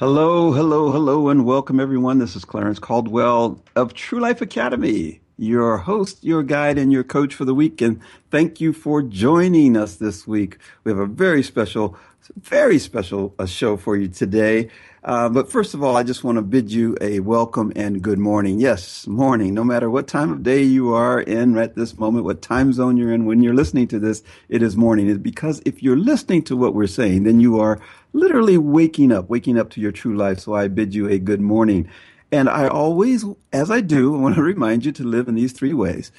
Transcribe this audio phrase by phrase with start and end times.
[0.00, 2.20] Hello, hello, hello, and welcome everyone.
[2.20, 7.34] This is Clarence Caldwell of True Life Academy, your host, your guide, and your coach
[7.34, 7.82] for the week.
[7.82, 10.56] And thank you for joining us this week.
[10.84, 11.98] We have a very special,
[12.34, 14.70] very special uh, show for you today.
[15.04, 18.18] Uh, but first of all, I just want to bid you a welcome and good
[18.18, 18.58] morning.
[18.58, 19.52] Yes, morning.
[19.52, 22.96] No matter what time of day you are in at this moment, what time zone
[22.96, 25.14] you're in, when you're listening to this, it is morning.
[25.18, 27.80] Because if you're listening to what we're saying, then you are
[28.12, 30.40] literally waking up, waking up to your true life.
[30.40, 31.88] So I bid you a good morning.
[32.32, 35.52] And I always, as I do, I want to remind you to live in these
[35.52, 36.12] three ways.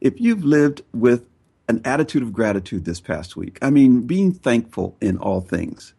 [0.00, 1.24] If you've lived with
[1.68, 5.94] an attitude of gratitude this past week, I mean, being thankful in all things.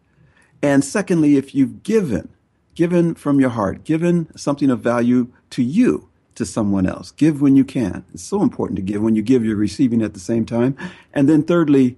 [0.62, 2.30] And secondly, if you've given,
[2.76, 7.12] given from your heart, given something of value to you, to someone else.
[7.12, 8.06] Give when you can.
[8.14, 9.02] It's so important to give.
[9.02, 10.78] When you give, you're receiving at the same time.
[11.14, 11.98] And then thirdly,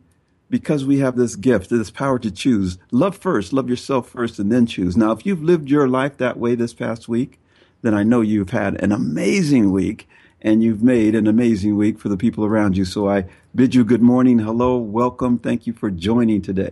[0.50, 2.78] because we have this gift, this power to choose.
[2.92, 4.96] Love first, love yourself first, and then choose.
[4.96, 7.40] Now, if you've lived your life that way this past week,
[7.82, 10.08] then I know you've had an amazing week
[10.42, 12.86] and you've made an amazing week for the people around you.
[12.86, 13.26] So I
[13.56, 15.38] bid you good morning, hello, welcome.
[15.40, 16.72] Thank you for joining today.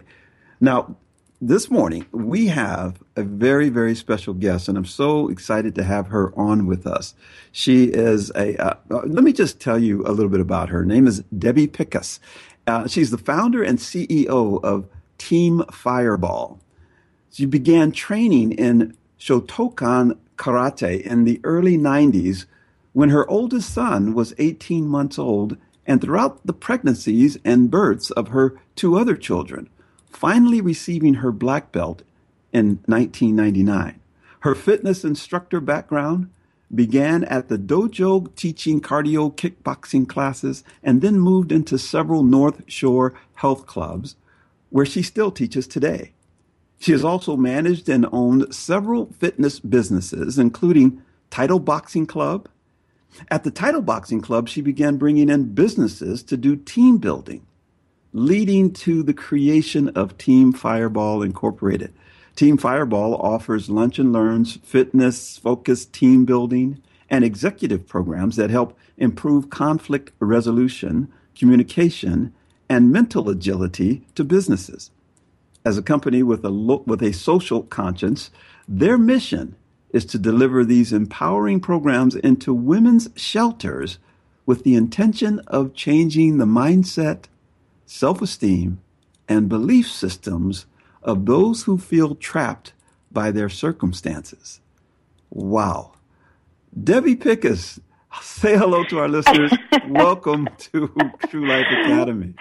[0.61, 0.95] Now,
[1.41, 6.07] this morning we have a very, very special guest, and I'm so excited to have
[6.07, 7.13] her on with us.
[7.51, 10.79] She is a, uh, let me just tell you a little bit about her.
[10.79, 12.19] Her name is Debbie Pickus,
[12.67, 14.87] uh, she's the founder and CEO of
[15.17, 16.59] Team Fireball.
[17.31, 22.45] She began training in Shotokan karate in the early 90s
[22.93, 28.29] when her oldest son was 18 months old and throughout the pregnancies and births of
[28.29, 29.69] her two other children,
[30.09, 32.03] finally receiving her black belt
[32.51, 33.99] in 1999.
[34.39, 36.29] Her fitness instructor background
[36.73, 43.13] began at the dojo teaching cardio kickboxing classes, and then moved into several North Shore
[43.35, 44.15] health clubs,
[44.69, 46.13] where she still teaches today.
[46.79, 52.49] She has also managed and owned several fitness businesses, including Title Boxing Club.
[53.29, 57.45] At the Title Boxing Club, she began bringing in businesses to do team building,
[58.11, 61.93] leading to the creation of Team Fireball Incorporated.
[62.35, 68.77] Team Fireball offers lunch and learns, fitness focused team building, and executive programs that help
[68.97, 72.33] improve conflict resolution, communication,
[72.67, 74.91] and mental agility to businesses.
[75.63, 78.31] As a company with a, lo- with a social conscience,
[78.67, 79.55] their mission
[79.91, 83.97] is to deliver these empowering programs into women's shelters
[84.45, 87.25] with the intention of changing the mindset,
[87.85, 88.81] self esteem,
[89.29, 90.65] and belief systems
[91.05, 92.73] of those who feel trapped
[93.11, 94.59] by their circumstances.
[95.29, 95.93] Wow.
[96.83, 97.79] Debbie Pickus,
[98.21, 99.53] say hello to our listeners.
[99.87, 100.93] Welcome to
[101.29, 102.33] True Life Academy.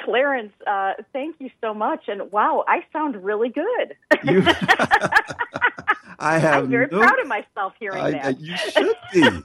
[0.00, 2.04] Clarence, uh, thank you so much.
[2.08, 3.94] And wow, I sound really good.
[4.24, 4.42] You,
[6.18, 8.24] I have I'm very no, proud of myself hearing I, that.
[8.24, 9.42] I- you should be.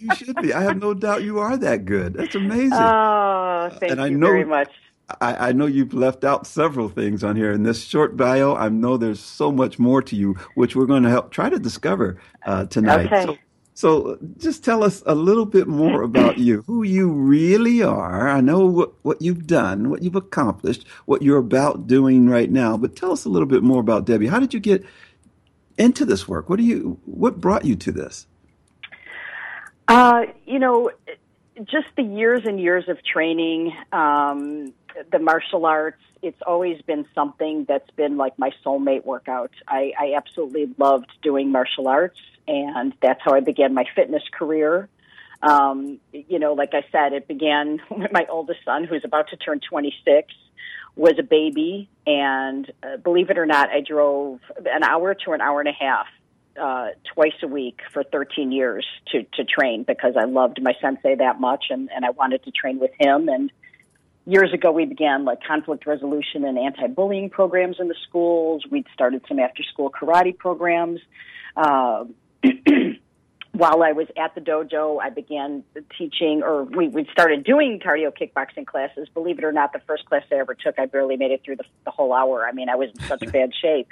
[0.00, 0.52] You should be.
[0.54, 2.14] I have no doubt you are that good.
[2.14, 2.72] That's amazing.
[2.72, 4.70] Oh, thank And you I know- very much.
[5.20, 8.54] I, I know you've left out several things on here in this short bio.
[8.54, 11.58] I know there's so much more to you, which we're going to help try to
[11.58, 13.06] discover uh, tonight.
[13.06, 13.24] Okay.
[13.24, 13.38] So,
[13.74, 18.28] so just tell us a little bit more about you, who you really are.
[18.28, 22.76] I know what, what you've done, what you've accomplished, what you're about doing right now,
[22.76, 24.26] but tell us a little bit more about Debbie.
[24.26, 24.84] How did you get
[25.78, 26.50] into this work?
[26.50, 28.26] What do you, what brought you to this?
[29.86, 30.90] Uh, you know,
[31.64, 34.74] just the years and years of training, um,
[35.10, 39.52] the martial arts, it's always been something that's been like my soulmate workout.
[39.66, 44.88] I, I absolutely loved doing martial arts, and that's how I began my fitness career.
[45.42, 49.36] Um, you know, like I said, it began when my oldest son, who's about to
[49.36, 50.34] turn 26,
[50.96, 51.88] was a baby.
[52.06, 55.72] And uh, believe it or not, I drove an hour to an hour and a
[55.72, 56.06] half
[56.60, 61.14] uh, twice a week for 13 years to to train because I loved my sensei
[61.14, 63.28] that much, and and I wanted to train with him.
[63.28, 63.52] And
[64.28, 68.62] years ago, we began like conflict resolution and anti-bullying programs in the schools.
[68.70, 71.00] We'd started some after-school karate programs.
[71.56, 72.04] Uh,
[73.52, 75.64] while I was at the dojo, I began
[75.96, 79.08] teaching, or we, we started doing cardio kickboxing classes.
[79.14, 81.56] Believe it or not, the first class I ever took, I barely made it through
[81.56, 82.46] the, the whole hour.
[82.46, 83.88] I mean, I was in such bad shape.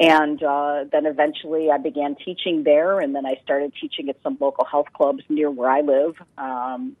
[0.00, 4.36] And uh, then eventually I began teaching there, and then I started teaching at some
[4.40, 6.16] local health clubs near where I live.
[6.36, 6.96] Um,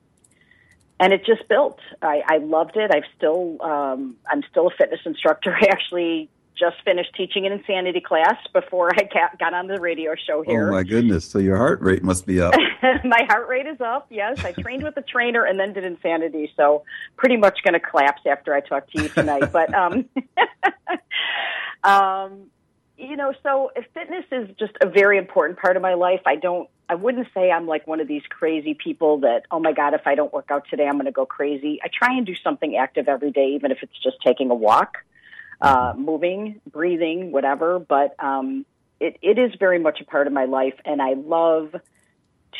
[0.98, 1.78] and it just built.
[2.02, 2.90] I, I loved it.
[2.94, 5.54] I've still, um, I'm still a fitness instructor.
[5.60, 9.08] I actually just finished teaching an insanity class before I
[9.38, 10.68] got on the radio show here.
[10.68, 11.24] Oh my goodness!
[11.24, 12.54] So your heart rate must be up.
[13.04, 14.06] my heart rate is up.
[14.10, 16.50] Yes, I trained with a trainer and then did insanity.
[16.56, 16.84] So
[17.16, 19.52] pretty much going to collapse after I talk to you tonight.
[19.52, 20.06] but um,
[21.84, 22.50] um,
[22.96, 26.22] you know, so fitness is just a very important part of my life.
[26.26, 26.68] I don't.
[26.88, 30.06] I wouldn't say I'm like one of these crazy people that, oh my God, if
[30.06, 31.80] I don't work out today, I'm going to go crazy.
[31.82, 34.98] I try and do something active every day, even if it's just taking a walk
[35.60, 37.78] uh, moving, breathing, whatever.
[37.78, 38.64] But um,
[39.00, 41.74] it, it is very much a part of my life, and I love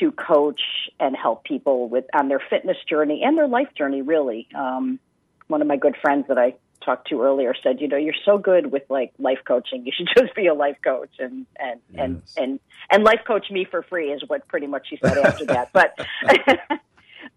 [0.01, 0.61] to coach
[1.01, 4.03] and help people with on their fitness journey and their life journey.
[4.03, 4.99] Really, um,
[5.47, 8.39] one of my good friends that I talked to earlier said, you know, you're so
[8.39, 9.85] good with like life coaching.
[9.85, 12.05] You should just be a life coach and and yes.
[12.05, 15.47] and and and life coach me for free is what pretty much she said after
[15.47, 15.73] that.
[15.73, 15.99] But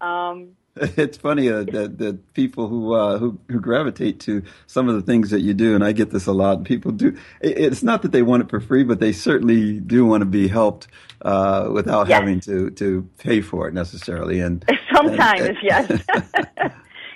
[0.04, 4.94] um, it's funny uh, that, that people who, uh, who who gravitate to some of
[4.94, 6.64] the things that you do, and I get this a lot.
[6.64, 7.16] People do.
[7.40, 10.46] It's not that they want it for free, but they certainly do want to be
[10.46, 10.86] helped
[11.22, 12.20] uh, without yes.
[12.20, 14.40] having to to pay for it necessarily.
[14.40, 14.64] And
[14.94, 16.02] sometimes, and, yes,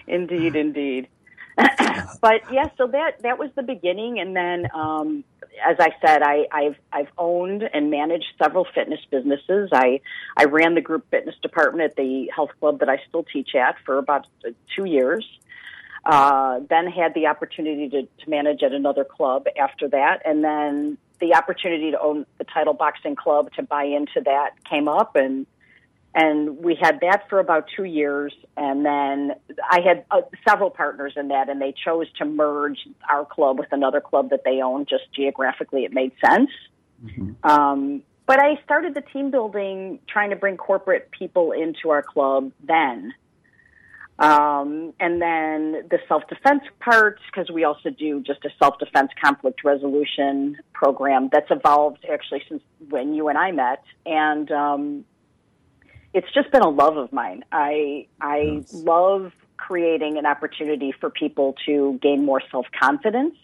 [0.09, 1.09] indeed, indeed.
[2.21, 5.23] but yeah, so that that was the beginning, and then um,
[5.65, 9.71] as I said, I, I've I've owned and managed several fitness businesses.
[9.73, 10.01] I
[10.37, 13.77] I ran the group fitness department at the health club that I still teach at
[13.85, 14.27] for about
[14.75, 15.27] two years.
[16.05, 20.99] Uh, then had the opportunity to, to manage at another club after that, and then
[21.21, 25.47] the opportunity to own the title boxing club to buy into that came up, and
[26.15, 28.33] and we had that for about two years.
[28.57, 29.33] And then
[29.71, 32.79] i had uh, several partners in that and they chose to merge
[33.11, 35.85] our club with another club that they own just geographically.
[35.85, 36.51] It made sense.
[37.05, 37.33] Mm-hmm.
[37.43, 42.53] um, but i started the team building trying to bring corporate people into our club
[42.63, 43.13] then.
[44.17, 50.57] Um, and then the self-defense part because we also do just a self-defense conflict resolution
[50.73, 53.83] program that's evolved actually since when you and i met.
[54.07, 55.05] And um,
[56.15, 57.45] it's just been a love of mine.
[57.53, 58.73] I I yes.
[58.73, 63.35] love creating an opportunity for people to gain more self confidence,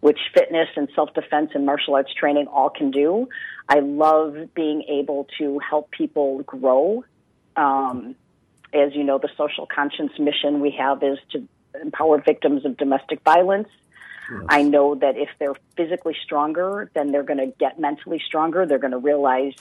[0.00, 3.28] which fitness and self defense and martial arts training all can do.
[3.68, 7.04] I love being able to help people grow.
[7.56, 8.14] Um,
[8.72, 11.48] as you know, the social conscience mission we have is to
[11.80, 13.68] empower victims of domestic violence.
[14.30, 14.44] Yes.
[14.48, 18.66] I know that if they're physically stronger, then they're going to get mentally stronger.
[18.66, 19.54] They're going to realize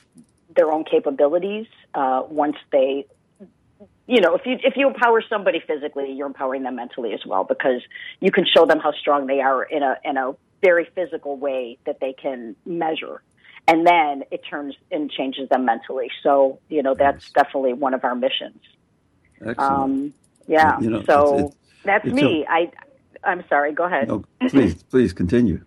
[0.59, 3.05] their own capabilities uh, once they
[4.07, 7.45] you know if you if you empower somebody physically you're empowering them mentally as well
[7.45, 7.81] because
[8.19, 11.77] you can show them how strong they are in a in a very physical way
[11.85, 13.21] that they can measure.
[13.69, 16.09] And then it turns and changes them mentally.
[16.23, 17.43] So you know that's yes.
[17.43, 18.59] definitely one of our missions.
[19.39, 19.59] Excellent.
[19.59, 20.13] Um,
[20.47, 20.77] yeah.
[20.81, 22.43] You know, so it's, it's, that's it's me.
[22.43, 22.71] a, I
[23.23, 23.71] i'm sorry.
[23.71, 24.09] Go ahead.
[24.09, 25.63] No, please please continue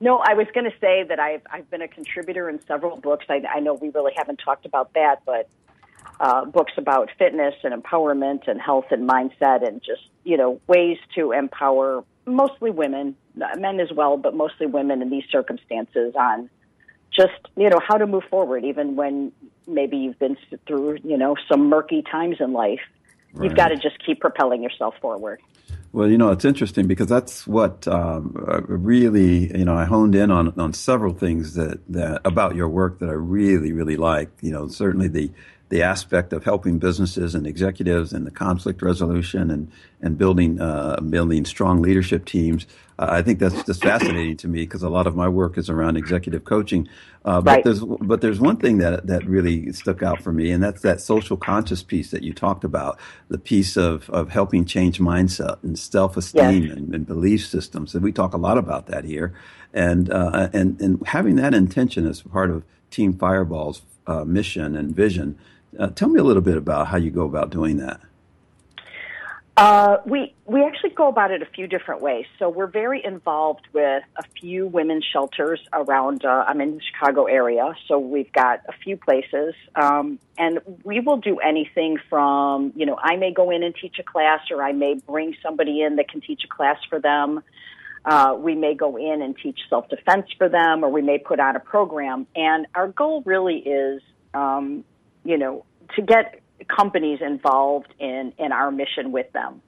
[0.00, 3.26] no, I was going to say that I've I've been a contributor in several books.
[3.28, 5.48] I, I know we really haven't talked about that, but
[6.20, 10.98] uh, books about fitness and empowerment and health and mindset and just you know ways
[11.14, 13.16] to empower mostly women,
[13.56, 16.50] men as well, but mostly women in these circumstances on
[17.10, 19.32] just you know how to move forward, even when
[19.66, 20.36] maybe you've been
[20.66, 22.80] through you know some murky times in life.
[23.32, 23.44] Right.
[23.44, 25.40] You've got to just keep propelling yourself forward.
[25.92, 28.32] Well, you know, it's interesting because that's what um,
[28.68, 32.98] really, you know, I honed in on on several things that, that about your work
[32.98, 34.30] that I really, really like.
[34.42, 35.30] You know, certainly the
[35.68, 39.70] the aspect of helping businesses and executives and the conflict resolution and
[40.00, 42.66] and building uh, building strong leadership teams.
[42.98, 45.68] Uh, I think that's just fascinating to me because a lot of my work is
[45.68, 46.88] around executive coaching.
[47.24, 47.64] Uh, but right.
[47.64, 51.00] there's but there's one thing that that really stuck out for me, and that's that
[51.00, 55.76] social conscious piece that you talked about, the piece of of helping change mindset and
[55.76, 56.76] self esteem yes.
[56.76, 57.94] and, and, belief systems.
[57.94, 59.34] And we talk a lot about that here,
[59.74, 64.94] and uh, and and having that intention as part of Team Fireball's uh, mission and
[64.94, 65.36] vision
[65.78, 68.00] uh, tell me a little bit about how you go about doing that.
[69.56, 72.26] Uh, we we actually go about it a few different ways.
[72.38, 76.26] So we're very involved with a few women's shelters around.
[76.26, 81.00] Uh, I'm in the Chicago area, so we've got a few places, um, and we
[81.00, 84.62] will do anything from you know I may go in and teach a class, or
[84.62, 87.42] I may bring somebody in that can teach a class for them.
[88.04, 91.40] Uh, we may go in and teach self defense for them, or we may put
[91.40, 92.26] on a program.
[92.36, 94.02] And our goal really is,
[94.34, 94.84] um,
[95.26, 95.64] you know,
[95.94, 99.60] to get companies involved in, in our mission with them.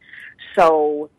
[0.54, 1.10] So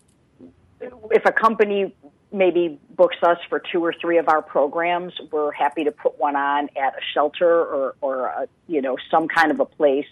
[1.12, 1.96] if a company
[2.31, 6.36] maybe books us for two or three of our programs, we're happy to put one
[6.36, 10.08] on at a shelter or, or a, you know, some kind of a place.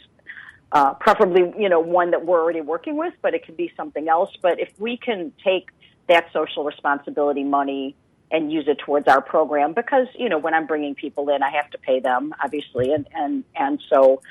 [0.74, 4.10] Uh, preferably, you know, one that we're already working with, but it could be something
[4.10, 4.30] else.
[4.42, 5.70] But if we can take
[6.10, 7.96] that social responsibility money
[8.30, 11.50] and use it towards our program, because you know, when I'm bringing people in, I
[11.52, 14.22] have to pay them, obviously, and and and so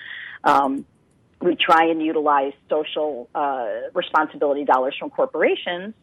[0.44, 0.84] um,
[1.40, 5.94] we try and utilize social uh, responsibility dollars from corporations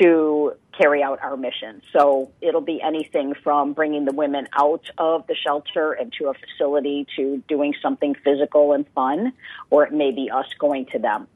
[0.00, 1.82] to carry out our mission.
[1.92, 6.34] So it'll be anything from bringing the women out of the shelter and to a
[6.34, 9.34] facility to doing something physical and fun,
[9.68, 11.28] or it may be us going to them.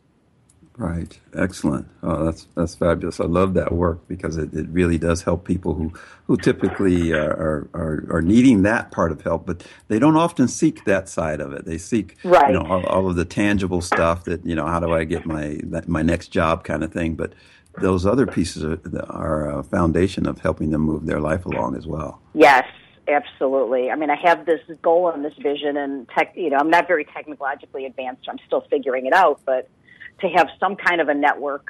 [0.78, 1.18] Right.
[1.34, 1.88] Excellent.
[2.02, 3.18] Oh, that's that's fabulous.
[3.18, 5.92] I love that work because it, it really does help people who,
[6.26, 10.84] who typically are, are, are needing that part of help, but they don't often seek
[10.84, 11.64] that side of it.
[11.64, 12.52] They seek right.
[12.52, 15.24] you know all, all of the tangible stuff that you know how do I get
[15.24, 17.14] my my next job kind of thing.
[17.14, 17.32] But
[17.80, 21.86] those other pieces are, are a foundation of helping them move their life along as
[21.86, 22.20] well.
[22.34, 22.64] Yes,
[23.08, 23.90] absolutely.
[23.90, 26.34] I mean, I have this goal and this vision, and tech.
[26.36, 28.26] You know, I'm not very technologically advanced.
[28.26, 29.70] So I'm still figuring it out, but
[30.20, 31.68] to have some kind of a network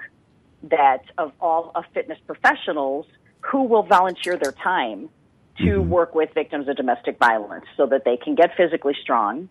[0.65, 3.07] that of all of fitness professionals
[3.41, 5.09] who will volunteer their time
[5.59, 5.89] to mm-hmm.
[5.89, 9.49] work with victims of domestic violence so that they can get physically strong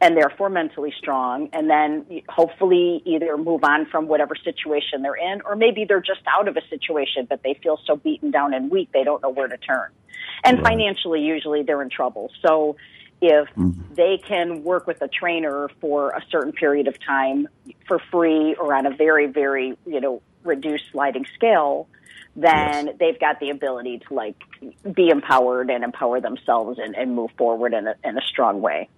[0.00, 5.40] and therefore mentally strong and then hopefully either move on from whatever situation they're in
[5.42, 8.70] or maybe they're just out of a situation but they feel so beaten down and
[8.70, 9.90] weak they don't know where to turn
[10.44, 10.68] and right.
[10.68, 12.76] financially usually they're in trouble so
[13.20, 13.94] if mm-hmm.
[13.94, 17.48] they can work with a trainer for a certain period of time
[17.86, 21.88] for free or on a very, very, you know, reduced sliding scale,
[22.36, 22.96] then yes.
[23.00, 24.36] they've got the ability to like
[24.92, 28.88] be empowered and empower themselves and, and move forward in a, in a strong way.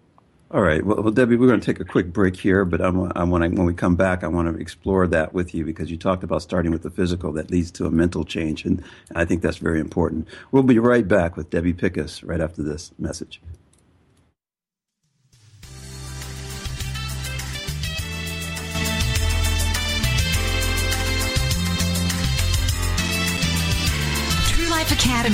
[0.53, 0.85] All right.
[0.85, 3.45] Well, well, Debbie, we're going to take a quick break here, but I'm, I want
[3.45, 6.25] to, when we come back, I want to explore that with you because you talked
[6.25, 8.83] about starting with the physical that leads to a mental change, and
[9.15, 10.27] I think that's very important.
[10.51, 13.41] We'll be right back with Debbie Pickus right after this message.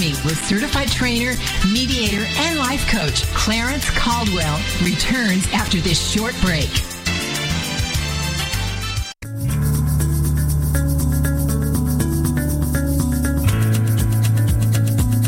[0.06, 1.34] Academy with certified trainer,
[1.72, 6.68] mediator, and life coach Clarence Caldwell returns after this short break.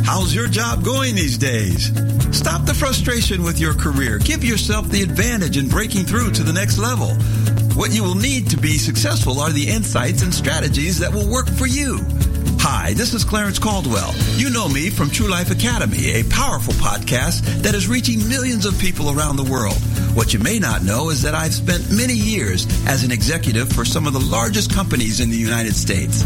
[0.05, 1.87] How's your job going these days?
[2.37, 4.19] Stop the frustration with your career.
[4.19, 7.15] Give yourself the advantage in breaking through to the next level.
[7.75, 11.49] What you will need to be successful are the insights and strategies that will work
[11.49, 12.05] for you.
[12.71, 14.13] Hi, this is Clarence Caldwell.
[14.37, 18.79] You know me from True Life Academy, a powerful podcast that is reaching millions of
[18.79, 19.79] people around the world.
[20.15, 23.87] What you may not know is that I've spent many years as an executive for
[23.87, 26.23] some of the largest companies in the United States.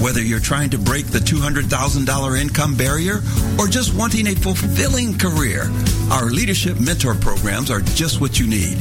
[0.00, 3.20] Whether you're trying to break the $200,000 income barrier
[3.58, 5.70] or just wanting a fulfilling career,
[6.10, 8.78] our leadership mentor programs are just what you need.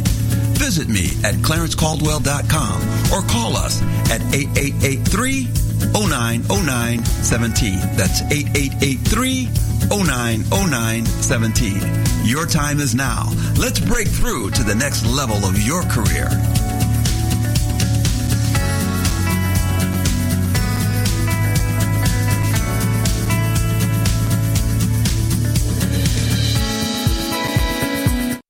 [0.56, 7.98] Visit me at clarencecaldwell.com or call us at 8883 090917.
[7.98, 9.50] That's 8883
[9.90, 12.26] 090917.
[12.26, 13.30] Your time is now.
[13.60, 16.30] Let's break through to the next level of your career.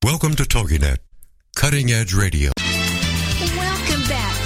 [0.03, 0.97] Welcome to TogiNet,
[1.55, 2.51] cutting edge radio.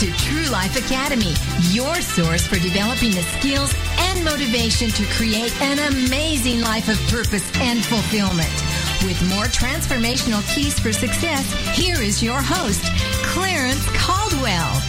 [0.06, 1.34] True Life Academy,
[1.74, 7.52] your source for developing the skills and motivation to create an amazing life of purpose
[7.56, 8.52] and fulfillment.
[9.04, 12.84] With more transformational keys for success, here is your host,
[13.24, 14.82] Clarence Caldwell.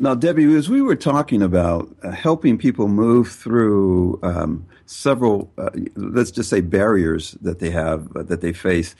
[0.00, 5.70] Now, Debbie, as we were talking about uh, helping people move through um, several, uh,
[5.96, 8.94] let's just say, barriers that they have, uh, that they face,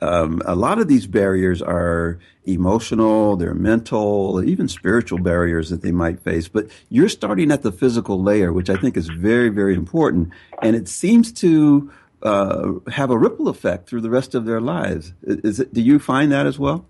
[0.00, 5.92] um, a lot of these barriers are emotional, they're mental, even spiritual barriers that they
[5.92, 6.48] might face.
[6.48, 10.30] But you're starting at the physical layer, which I think is very, very important.
[10.62, 15.12] And it seems to uh, have a ripple effect through the rest of their lives.
[15.22, 16.86] Is it, do you find that as well?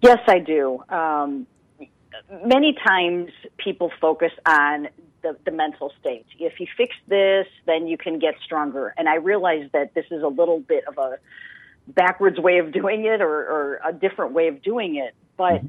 [0.00, 0.82] Yes, I do.
[0.88, 1.46] Um,
[2.44, 4.88] many times people focus on
[5.24, 6.26] the, the mental state.
[6.38, 8.94] If you fix this, then you can get stronger.
[8.96, 11.18] And I realize that this is a little bit of a
[11.88, 15.14] backwards way of doing it or, or a different way of doing it.
[15.36, 15.66] But mm-hmm.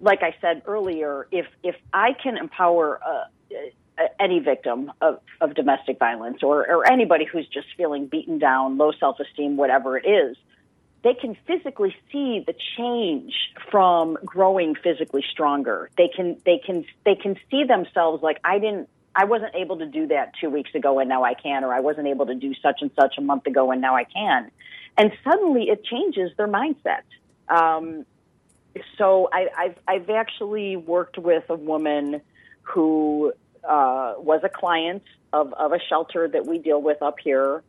[0.00, 3.24] like I said earlier, if, if I can empower uh,
[3.98, 8.76] uh, any victim of, of domestic violence or, or anybody who's just feeling beaten down,
[8.76, 10.36] low self esteem, whatever it is,
[11.02, 13.32] they can physically see the change
[13.70, 15.90] from growing physically stronger.
[15.96, 19.86] They can they can they can see themselves like I didn't I wasn't able to
[19.86, 22.54] do that two weeks ago and now I can, or I wasn't able to do
[22.54, 24.50] such and such a month ago and now I can,
[24.96, 27.02] and suddenly it changes their mindset.
[27.48, 28.04] Um,
[28.98, 32.20] so I, I've I've actually worked with a woman
[32.62, 33.32] who
[33.64, 35.02] uh, was a client
[35.32, 37.62] of of a shelter that we deal with up here.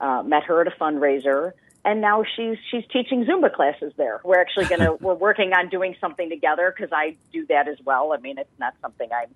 [0.00, 1.52] Uh, met her at a fundraiser
[1.84, 4.20] and now she's she's teaching Zumba classes there.
[4.24, 8.12] We're actually gonna we're working on doing something together because I do that as well.
[8.12, 9.34] I mean, it's not something I'm,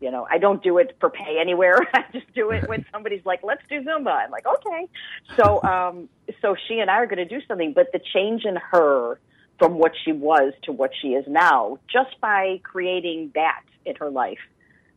[0.00, 1.78] you know, I don't do it for pay anywhere.
[1.94, 4.88] I just do it when somebody's like, "Let's do Zumba." I'm like, "Okay."
[5.36, 6.08] So, um,
[6.42, 9.18] so she and I are going to do something, but the change in her
[9.58, 14.10] from what she was to what she is now, just by creating that in her
[14.10, 14.40] life,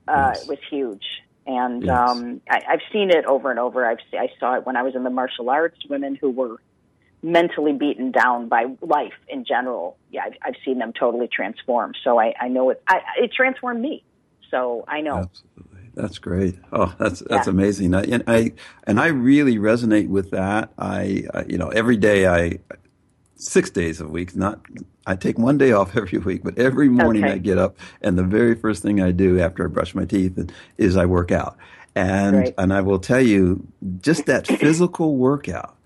[0.07, 0.47] uh, yes.
[0.47, 1.05] was huge.
[1.45, 1.95] And yes.
[1.95, 3.85] um, I, I've seen it over and over.
[3.85, 5.77] I've I saw it when I was in the martial arts.
[5.87, 6.57] Women who were
[7.23, 11.93] mentally beaten down by life in general, yeah, I've, I've seen them totally transform.
[12.03, 12.81] So I, I know it.
[12.87, 14.03] I, it transformed me.
[14.49, 15.17] So I know.
[15.17, 16.55] Absolutely, that's great.
[16.71, 17.51] Oh, that's that's yeah.
[17.51, 17.93] amazing.
[17.93, 18.53] I, and I
[18.85, 20.71] and I really resonate with that.
[20.77, 22.59] I, I you know every day I
[23.35, 24.35] six days a week.
[24.35, 24.61] Not
[25.05, 27.33] I take one day off every week, but every morning okay.
[27.33, 30.39] I get up and the very first thing I do after I brush my teeth
[30.77, 31.57] is I work out.
[31.95, 33.65] And and I will tell you,
[33.99, 35.76] just that physical workout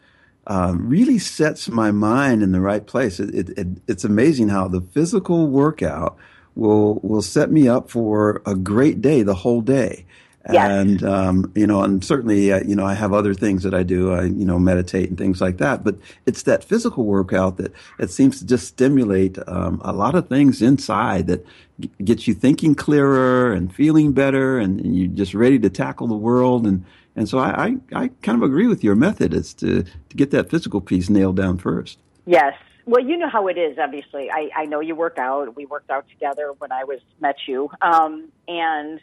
[0.47, 3.19] um, really sets my mind in the right place.
[3.19, 6.17] It, it, it, it's amazing how the physical workout
[6.55, 10.05] will will set me up for a great day the whole day.
[10.51, 10.71] Yes.
[10.71, 13.83] And um, you know, and certainly, uh, you know, I have other things that I
[13.83, 14.11] do.
[14.11, 15.83] I you know meditate and things like that.
[15.83, 20.27] But it's that physical workout that it seems to just stimulate um, a lot of
[20.27, 21.45] things inside that
[21.79, 26.07] g- gets you thinking clearer and feeling better, and, and you're just ready to tackle
[26.07, 26.83] the world and
[27.15, 30.31] and so I, I, I kind of agree with your method is to, to get
[30.31, 31.99] that physical piece nailed down first.
[32.25, 32.53] Yes.
[32.85, 34.29] Well, you know how it is, obviously.
[34.31, 35.55] I, I know you work out.
[35.55, 37.69] We worked out together when I was met you.
[37.81, 38.99] Um, and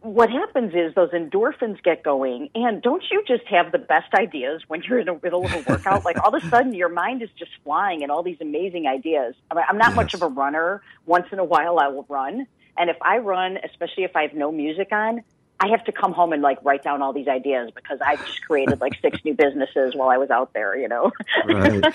[0.00, 4.62] what happens is those endorphins get going and don't you just have the best ideas
[4.68, 7.22] when you're in the middle of a workout like all of a sudden your mind
[7.22, 9.96] is just flying and all these amazing ideas i'm not yes.
[9.96, 12.46] much of a runner once in a while i will run
[12.78, 15.22] and if i run especially if i have no music on
[15.58, 18.42] I have to come home and like write down all these ideas because I just
[18.42, 21.12] created like six new businesses while I was out there, you know.
[21.46, 21.94] Right.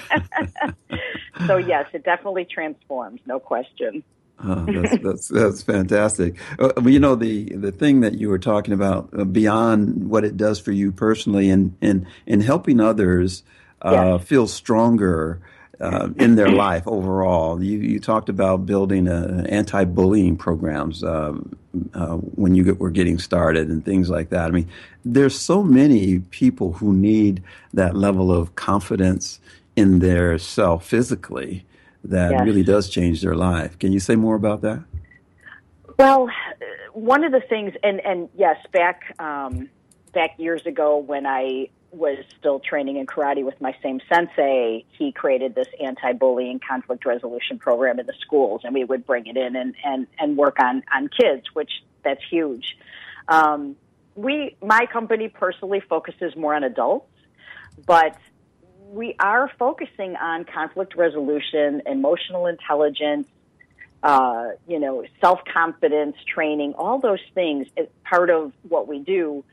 [1.47, 4.04] so yes, it definitely transforms, no question.
[4.43, 6.36] Oh, that's, that's, that's fantastic.
[6.58, 10.36] Uh, you know the the thing that you were talking about uh, beyond what it
[10.36, 13.43] does for you personally, and in in helping others
[13.84, 14.28] uh, yes.
[14.28, 15.41] feel stronger
[15.82, 17.62] uh, in their life overall.
[17.62, 21.34] You, you talked about building a, anti-bullying programs uh,
[21.94, 24.46] uh, when you get, were getting started and things like that.
[24.46, 24.70] I mean,
[25.04, 27.41] there's so many people who need
[27.74, 29.39] that level of confidence
[29.76, 31.65] in their self physically
[32.04, 32.41] that yes.
[32.46, 33.78] really does change their life.
[33.80, 34.84] Can you say more about that?
[35.98, 36.30] Well,
[36.94, 39.70] one of the things, and and yes, back um,
[40.13, 45.12] back years ago when I was still training in karate with my same sensei, he
[45.12, 49.56] created this anti-bullying conflict resolution program in the schools, and we would bring it in
[49.56, 51.71] and and and work on on kids, which
[52.04, 52.77] that's huge.
[53.27, 53.75] Um,
[54.15, 57.08] we, my company personally focuses more on adults,
[57.86, 58.17] but
[58.89, 63.27] we are focusing on conflict resolution, emotional intelligence,
[64.04, 69.43] uh, you know, self confidence training, all those things is part of what we do.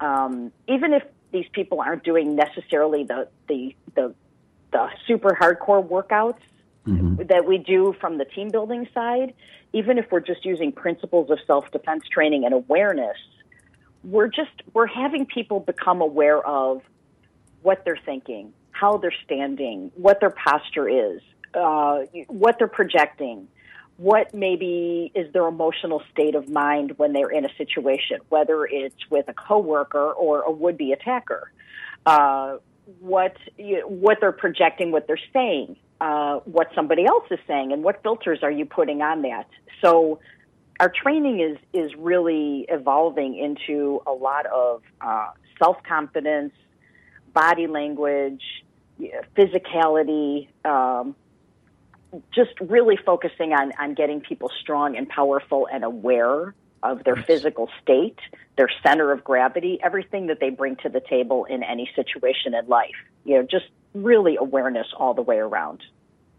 [0.00, 4.14] Um, even if these people aren't doing necessarily the the the,
[4.72, 6.38] the super hardcore workouts
[6.86, 7.16] mm-hmm.
[7.26, 9.34] that we do from the team building side,
[9.72, 13.18] even if we're just using principles of self defense training and awareness,
[14.04, 16.80] we're just we're having people become aware of
[17.62, 21.20] what they're thinking, how they're standing, what their posture is,
[21.54, 23.48] uh, what they're projecting,
[23.96, 29.08] what maybe is their emotional state of mind when they're in a situation, whether it's
[29.10, 31.52] with a coworker or a would-be attacker.
[32.04, 32.58] Uh,
[33.00, 37.82] what you, what they're projecting, what they're saying, uh, what somebody else is saying, and
[37.82, 39.48] what filters are you putting on that?
[39.80, 40.20] So,
[40.80, 45.28] our training is is really evolving into a lot of uh,
[45.58, 46.52] self confidence,
[47.32, 48.42] body language,
[49.36, 50.48] physicality.
[50.64, 51.14] Um,
[52.34, 57.68] just really focusing on, on getting people strong and powerful and aware of their physical
[57.82, 58.18] state,
[58.56, 62.66] their center of gravity, everything that they bring to the table in any situation in
[62.66, 62.94] life.
[63.24, 65.82] You know, just really awareness all the way around.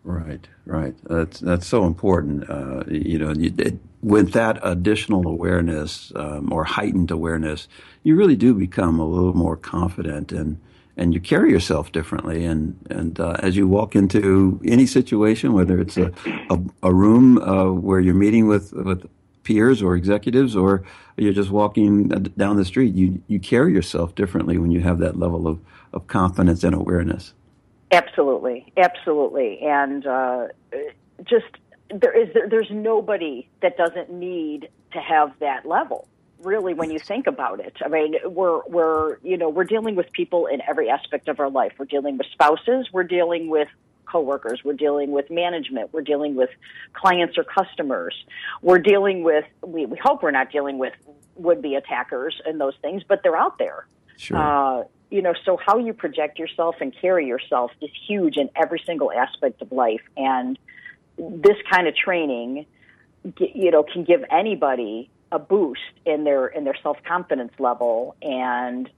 [0.04, 0.96] Right, right.
[1.04, 2.48] That's that's so important.
[2.48, 7.68] Uh, you know, you, it, with that additional awareness um, or heightened awareness,
[8.04, 10.62] you really do become a little more confident and
[10.98, 12.46] and you carry yourself differently.
[12.46, 16.12] And and uh, as you walk into any situation, whether it's a
[16.50, 19.10] a, a room uh, where you're meeting with with
[19.44, 20.84] peers or executives, or
[21.18, 25.18] you're just walking down the street, you you carry yourself differently when you have that
[25.18, 25.60] level of
[25.94, 27.34] of confidence and awareness.
[27.92, 30.48] Absolutely, absolutely, and uh,
[31.24, 31.46] just
[31.90, 36.08] there is there's nobody that doesn't need to have that level
[36.42, 37.78] really when you think about it.
[37.84, 41.50] I mean, we're we're you know we're dealing with people in every aspect of our
[41.50, 41.74] life.
[41.78, 42.88] We're dealing with spouses.
[42.92, 43.68] We're dealing with
[44.06, 44.64] coworkers.
[44.64, 45.94] We're dealing with management.
[45.94, 46.50] We're dealing with
[46.94, 48.16] clients or customers.
[48.62, 50.94] We're dealing with we, we hope we're not dealing with
[51.36, 53.88] would be attackers and those things, but they're out there.
[54.18, 54.38] Sure.
[54.38, 58.82] Uh, you know, so how you project yourself and carry yourself is huge in every
[58.86, 60.02] single aspect of life.
[60.18, 60.58] And
[61.18, 62.66] this kind of training,
[63.38, 68.90] you know, can give anybody a boost in their in their self confidence level, and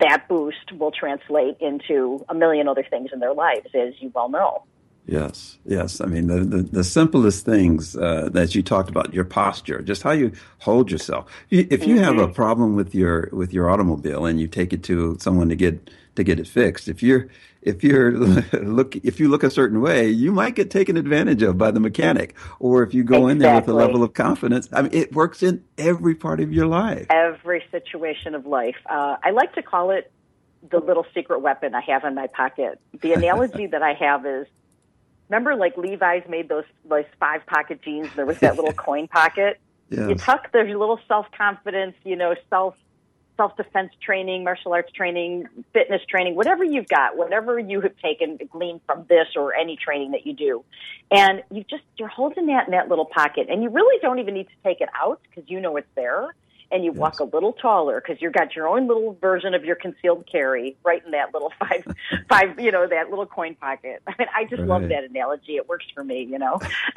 [0.00, 4.28] that boost will translate into a million other things in their lives, as you well
[4.28, 4.64] know.
[5.06, 6.00] Yes, yes.
[6.00, 10.02] I mean, the, the, the simplest things uh, that you talked about, your posture, just
[10.02, 11.30] how you hold yourself.
[11.48, 12.04] If you mm-hmm.
[12.04, 12.32] have a mm-hmm.
[12.32, 16.24] problem with your with your automobile and you take it to someone to get to
[16.24, 17.28] get it fixed, if you're
[17.62, 18.12] if you're
[18.52, 21.80] look if you look a certain way, you might get taken advantage of by the
[21.80, 22.34] mechanic.
[22.58, 23.32] Or if you go exactly.
[23.32, 26.52] in there with a level of confidence, I mean, it works in every part of
[26.52, 28.76] your life, every situation of life.
[28.90, 30.10] Uh, I like to call it
[30.68, 32.80] the little secret weapon I have in my pocket.
[33.00, 34.48] The analogy that I have is
[35.28, 38.08] Remember, like Levi's made those those five pocket jeans.
[38.14, 39.58] There was that little coin pocket.
[39.90, 40.08] Yes.
[40.08, 42.74] You tuck there's little self confidence, you know, self
[43.36, 48.38] self defense training, martial arts training, fitness training, whatever you've got, whatever you have taken,
[48.50, 50.64] gleaned from this or any training that you do,
[51.10, 54.34] and you just you're holding that in that little pocket, and you really don't even
[54.34, 56.34] need to take it out because you know it's there
[56.70, 56.98] and you yes.
[56.98, 60.76] walk a little taller because you've got your own little version of your concealed carry
[60.84, 61.84] right in that little five,
[62.28, 64.02] five, you know, that little coin pocket.
[64.06, 64.68] I mean, I just right.
[64.68, 65.56] love that analogy.
[65.56, 66.58] It works for me, you know.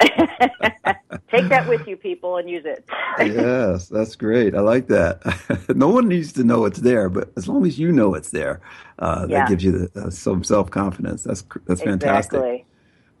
[1.30, 2.84] Take that with you, people, and use it.
[3.18, 4.54] yes, that's great.
[4.54, 5.20] I like that.
[5.76, 8.60] no one needs to know it's there, but as long as you know it's there,
[8.98, 9.48] uh, that yeah.
[9.48, 11.22] gives you the, uh, some self confidence.
[11.22, 12.38] That's that's fantastic.
[12.38, 12.66] Exactly.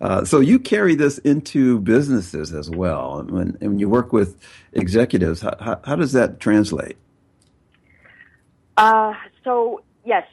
[0.00, 3.22] Uh, so you carry this into businesses as well.
[3.28, 4.38] When, when you work with
[4.72, 6.96] executives, how, how, how does that translate?
[8.76, 9.12] Uh,
[9.44, 10.26] so yes,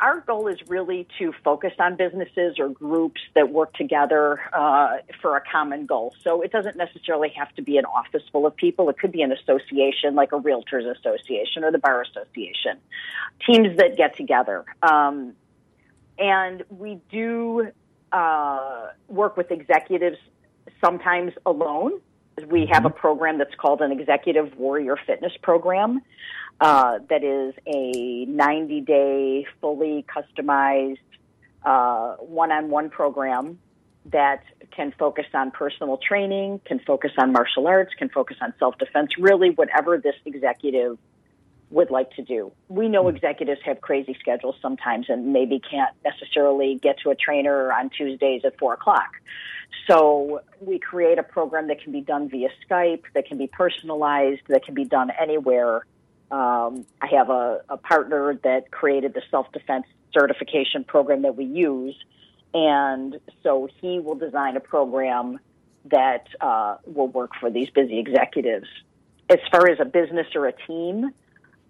[0.00, 5.36] our goal is really to focus on businesses or groups that work together uh, for
[5.36, 6.14] a common goal.
[6.22, 8.88] So it doesn't necessarily have to be an office full of people.
[8.90, 12.78] It could be an association like a realtors association or the bar association,
[13.46, 14.64] teams that get together.
[14.82, 15.34] Um,
[16.18, 17.70] and we do
[18.12, 20.18] uh, work with executives
[20.84, 22.00] sometimes alone.
[22.48, 22.98] We have a mm-hmm.
[22.98, 26.00] program that's called an Executive Warrior Fitness Program
[26.60, 30.98] uh, that is a 90 day, fully customized
[31.64, 33.58] one on one program
[34.06, 34.42] that
[34.74, 39.10] can focus on personal training, can focus on martial arts, can focus on self defense,
[39.18, 40.98] really, whatever this executive
[41.72, 42.52] would like to do.
[42.68, 43.16] We know hmm.
[43.16, 48.42] executives have crazy schedules sometimes and maybe can't necessarily get to a trainer on Tuesdays
[48.44, 49.10] at four o'clock.
[49.88, 54.42] So we create a program that can be done via Skype, that can be personalized,
[54.48, 55.86] that can be done anywhere.
[56.30, 61.44] Um, I have a, a partner that created the self defense certification program that we
[61.44, 61.96] use.
[62.54, 65.38] And so he will design a program
[65.86, 68.68] that uh, will work for these busy executives.
[69.28, 71.10] As far as a business or a team,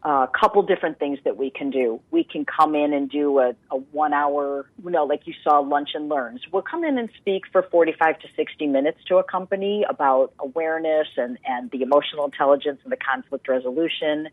[0.05, 2.01] a couple different things that we can do.
[2.11, 5.61] We can come in and do a, a one hour, you know, like you saw
[5.61, 6.41] lunch and learns.
[6.51, 11.07] We'll come in and speak for 45 to 60 minutes to a company about awareness
[11.17, 14.29] and, and the emotional intelligence and the conflict resolution.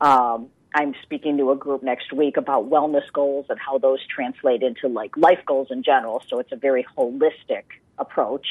[0.00, 4.62] Um, I'm speaking to a group next week about wellness goals and how those translate
[4.62, 6.22] into like life goals in general.
[6.28, 7.64] So it's a very holistic
[7.98, 8.46] approach.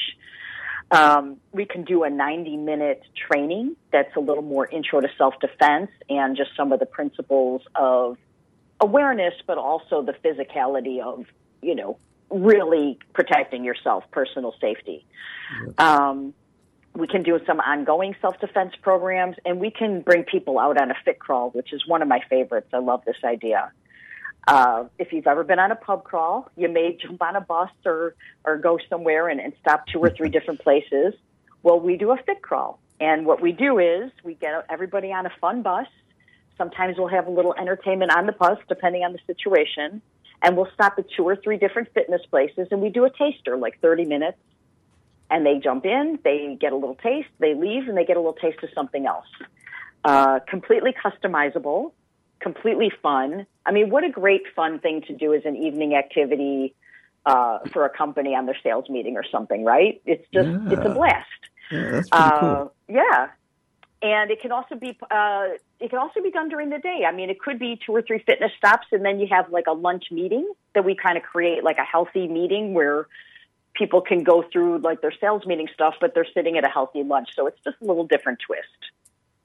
[0.90, 5.34] Um, we can do a 90 minute training that's a little more intro to self
[5.40, 8.16] defense and just some of the principles of
[8.80, 11.26] awareness, but also the physicality of,
[11.62, 11.98] you know,
[12.30, 15.04] really protecting yourself, personal safety.
[15.78, 16.34] Um,
[16.94, 20.90] we can do some ongoing self defense programs, and we can bring people out on
[20.90, 22.68] a fit crawl, which is one of my favorites.
[22.72, 23.72] I love this idea.
[24.46, 27.70] Uh, if you've ever been on a pub crawl, you may jump on a bus
[27.84, 31.14] or, or go somewhere and, and stop two or three different places.
[31.62, 32.80] Well, we do a fit crawl.
[33.00, 35.86] And what we do is we get everybody on a fun bus.
[36.58, 40.02] Sometimes we'll have a little entertainment on the bus, depending on the situation.
[40.42, 43.56] And we'll stop at two or three different fitness places and we do a taster,
[43.56, 44.38] like 30 minutes.
[45.30, 48.20] And they jump in, they get a little taste, they leave, and they get a
[48.20, 49.28] little taste of something else.
[50.04, 51.92] Uh, completely customizable,
[52.40, 53.46] completely fun.
[53.66, 56.74] I mean, what a great fun thing to do as an evening activity
[57.26, 60.00] uh, for a company on their sales meeting or something, right?
[60.06, 60.72] It's just, yeah.
[60.72, 61.26] it's a blast.
[61.70, 62.74] Yeah, that's pretty uh, cool.
[62.88, 63.28] Yeah,
[64.02, 65.48] and it can also be uh,
[65.78, 67.04] it can also be done during the day.
[67.06, 69.66] I mean, it could be two or three fitness stops, and then you have like
[69.68, 73.06] a lunch meeting that we kind of create like a healthy meeting where
[73.74, 77.02] people can go through like their sales meeting stuff, but they're sitting at a healthy
[77.02, 77.28] lunch.
[77.36, 78.66] So it's just a little different twist.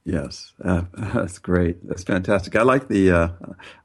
[0.06, 1.86] Yes, uh, that's great.
[1.88, 2.56] That's fantastic.
[2.56, 3.30] I like the uh,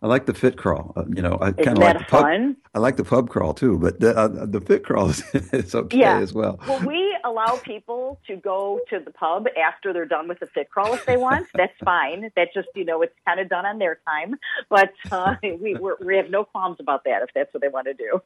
[0.03, 0.93] I like the fit crawl.
[0.95, 2.23] Uh, you know, I kind of like the pub.
[2.23, 2.57] Fun?
[2.75, 5.99] I like the pub crawl too, but the, uh, the fit crawl is, is okay
[5.99, 6.19] yeah.
[6.19, 6.61] as well.
[6.69, 10.71] Well, we allow people to go to the pub after they're done with the fit
[10.71, 11.47] crawl if they want.
[11.55, 12.31] That's fine.
[12.37, 14.37] That just you know it's kind of done on their time,
[14.69, 17.95] but uh, we we have no qualms about that if that's what they want to
[17.95, 18.21] do.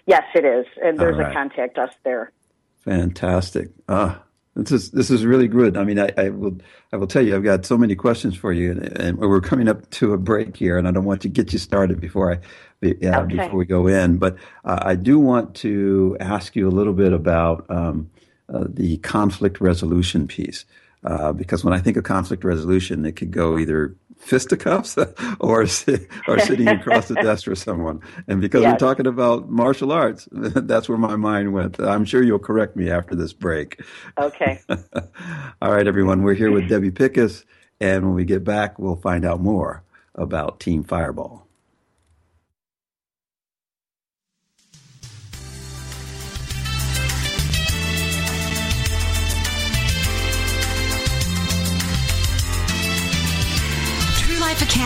[0.07, 0.66] Yes, it is.
[0.83, 1.31] And there's right.
[1.31, 2.31] a contact us there.
[2.85, 3.70] Fantastic.
[3.88, 4.16] Uh,
[4.57, 5.77] this is this is really good.
[5.77, 6.57] I mean, I, I, will
[6.93, 9.69] I will tell you, I've got so many questions for you, and, and, we're coming
[9.69, 12.37] up to a break here, and I don't want to get you started before I
[12.87, 13.37] uh, okay.
[13.37, 14.19] before we go in.
[14.19, 18.11] But uh, I do want to ask you a little bit about um,
[18.49, 20.64] uh, the conflict resolution piece.
[21.05, 24.97] Uh, because when I think of conflict resolution, it could go either fisticuffs
[25.40, 28.01] or or sitting across the desk for someone.
[28.27, 28.73] And because yes.
[28.73, 31.79] we're talking about martial arts, that's where my mind went.
[31.79, 33.81] I'm sure you'll correct me after this break.
[34.19, 34.61] Okay.
[35.62, 36.23] All right, everyone.
[36.23, 37.45] We're here with Debbie Pickus,
[37.81, 39.83] and when we get back, we'll find out more
[40.14, 41.43] about Team Fireball.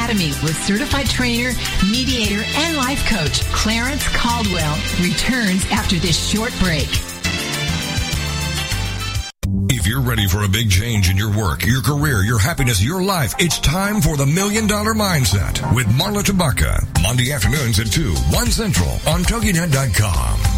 [0.09, 1.53] Academy with certified trainer,
[1.91, 6.89] mediator, and life coach Clarence Caldwell returns after this short break.
[9.71, 13.03] If you're ready for a big change in your work, your career, your happiness, your
[13.03, 17.03] life, it's time for the Million Dollar Mindset with Marla Tabaka.
[17.03, 20.58] Monday afternoons at 2, 1 Central on TogiNet.com.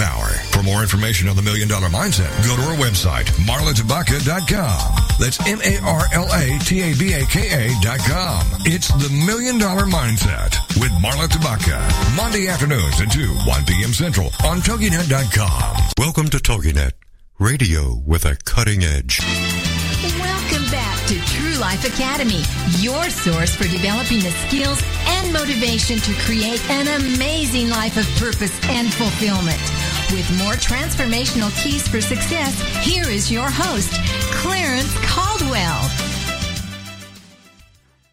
[0.00, 0.32] power.
[0.56, 4.94] For more information on the Million Dollar Mindset, go to our website, marlatabaka.com.
[5.20, 6.60] That's M-A-R-L-A-T-A-B-A-K-A
[7.82, 8.46] dot com.
[8.64, 12.16] It's the Million Dollar Mindset with Marla Tabaka.
[12.16, 13.92] Monday afternoons at 2, 1 p.m.
[13.92, 15.76] Central on TogiNet.com.
[15.98, 16.92] Welcome to TogiNet,
[17.38, 19.20] radio with a cutting edge.
[20.18, 20.79] Welcome back
[21.10, 22.40] to True Life Academy,
[22.78, 28.56] your source for developing the skills and motivation to create an amazing life of purpose
[28.68, 29.58] and fulfillment.
[30.12, 33.92] With more transformational keys for success, here is your host,
[34.34, 35.90] Clarence Caldwell.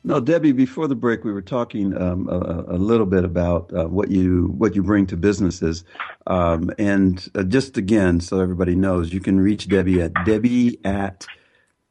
[0.04, 3.86] Now, Debbie, before the break, we were talking um, a, a, little bit about uh,
[3.86, 5.84] what you what you bring to businesses,
[6.26, 11.28] um, and uh, just again, so everybody knows, you can reach Debbie at Debbie at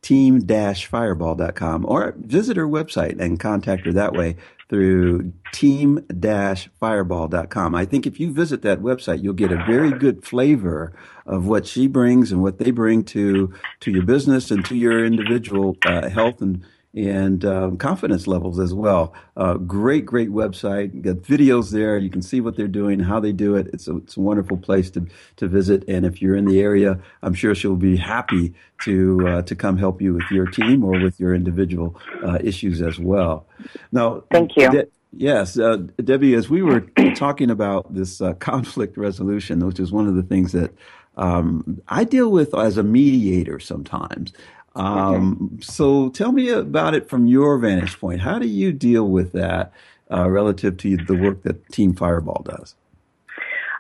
[0.07, 4.37] team-fireball.com or visit her website and contact her that way
[4.69, 7.75] through team-fireball.com.
[7.75, 10.93] I think if you visit that website, you'll get a very good flavor
[11.27, 15.05] of what she brings and what they bring to to your business and to your
[15.05, 16.65] individual uh, health and
[16.97, 19.13] and um, confidence levels as well.
[19.37, 20.95] Uh, great, great website.
[20.95, 21.99] You got videos there.
[21.99, 23.69] You can see what they're doing, how they do it.
[23.73, 25.07] It's a, it's a wonderful place to,
[25.37, 25.85] to visit.
[25.89, 28.55] And if you're in the area, I'm sure she'll be happy
[28.85, 32.81] to uh, to come help you with your team or with your individual uh, issues
[32.81, 33.47] as well.
[33.93, 34.71] Now, thank you.
[34.71, 36.81] De- yes, uh, Debbie, as we were
[37.15, 40.73] talking about this uh, conflict resolution, which is one of the things that
[41.17, 44.33] um, I deal with as a mediator sometimes.
[44.77, 45.63] Um, okay.
[45.63, 48.21] So tell me about it from your vantage point.
[48.21, 49.73] How do you deal with that
[50.11, 52.75] uh, relative to the work that Team Fireball does?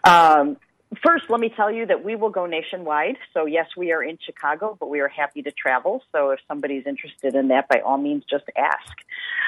[0.04, 0.56] Um,
[1.04, 3.16] first, let me tell you that we will go nationwide.
[3.34, 6.02] So, yes, we are in Chicago, but we are happy to travel.
[6.12, 8.96] So, if somebody's interested in that, by all means, just ask.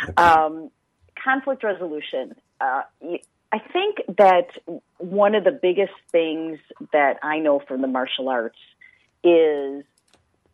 [0.05, 0.23] Okay.
[0.23, 0.71] Um,
[1.23, 2.35] conflict resolution.
[2.61, 2.83] Uh,
[3.51, 4.49] I think that
[4.99, 6.59] one of the biggest things
[6.93, 8.59] that I know from the martial arts
[9.25, 9.85] is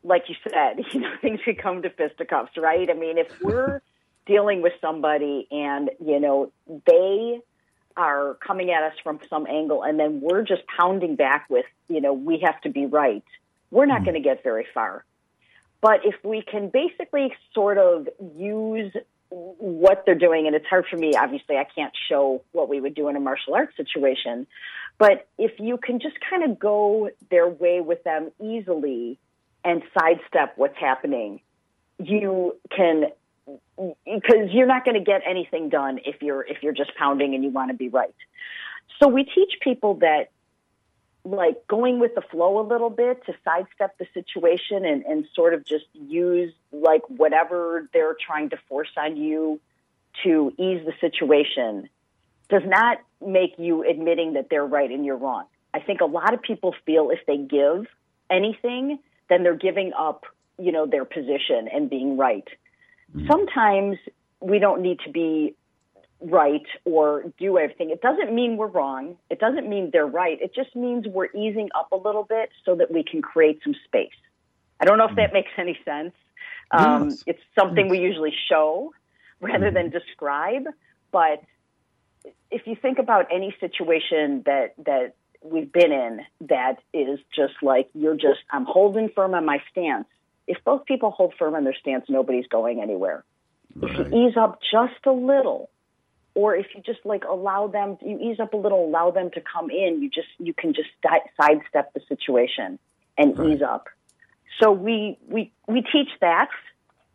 [0.04, 2.88] like you said, you know, things could come to fisticuffs, right?
[2.88, 3.80] I mean, if we're
[4.26, 6.52] dealing with somebody and, you know,
[6.86, 7.40] they
[7.96, 12.00] are coming at us from some angle and then we're just pounding back with, you
[12.00, 13.24] know, we have to be right,
[13.70, 14.04] we're not mm-hmm.
[14.04, 15.04] going to get very far.
[15.80, 18.94] But if we can basically sort of use
[19.28, 22.94] what they're doing, and it's hard for me, obviously, I can't show what we would
[22.94, 24.46] do in a martial arts situation,
[24.96, 29.18] but if you can just kind of go their way with them easily,
[29.64, 31.40] and sidestep what's happening,
[31.98, 33.06] you can
[33.76, 37.44] because you're not going to get anything done if you're if you're just pounding and
[37.44, 38.14] you want to be right.
[39.00, 40.30] So we teach people that
[41.24, 45.54] like going with the flow a little bit to sidestep the situation and, and sort
[45.54, 49.58] of just use like whatever they're trying to force on you
[50.22, 51.88] to ease the situation
[52.50, 55.46] does not make you admitting that they're right and you're wrong.
[55.72, 57.86] I think a lot of people feel if they give
[58.30, 58.98] anything,
[59.28, 60.24] then they're giving up,
[60.58, 62.46] you know, their position and being right.
[63.14, 63.26] Mm-hmm.
[63.30, 63.98] Sometimes
[64.40, 65.54] we don't need to be
[66.20, 67.90] right or do everything.
[67.90, 69.16] It doesn't mean we're wrong.
[69.30, 70.40] It doesn't mean they're right.
[70.40, 73.74] It just means we're easing up a little bit so that we can create some
[73.84, 74.10] space.
[74.80, 75.34] I don't know if that mm-hmm.
[75.34, 76.14] makes any sense.
[76.70, 77.24] Um, yes.
[77.26, 77.90] It's something yes.
[77.90, 78.92] we usually show
[79.40, 79.74] rather mm-hmm.
[79.74, 80.64] than describe.
[81.12, 81.42] But
[82.50, 87.88] if you think about any situation that that we've been in that is just like
[87.94, 90.06] you're just I'm holding firm on my stance.
[90.46, 93.24] If both people hold firm on their stance, nobody's going anywhere.
[93.76, 93.90] Right.
[93.92, 95.70] If you ease up just a little,
[96.34, 99.40] or if you just like allow them, you ease up a little, allow them to
[99.40, 100.02] come in.
[100.02, 100.88] You just you can just
[101.40, 102.78] sidestep the situation
[103.16, 103.50] and right.
[103.50, 103.88] ease up.
[104.60, 106.48] So we we we teach that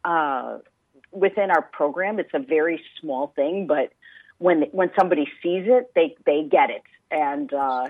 [0.05, 0.59] uh,
[1.11, 2.19] within our program.
[2.19, 3.91] It's a very small thing, but
[4.37, 7.87] when when somebody sees it, they they get it, and uh,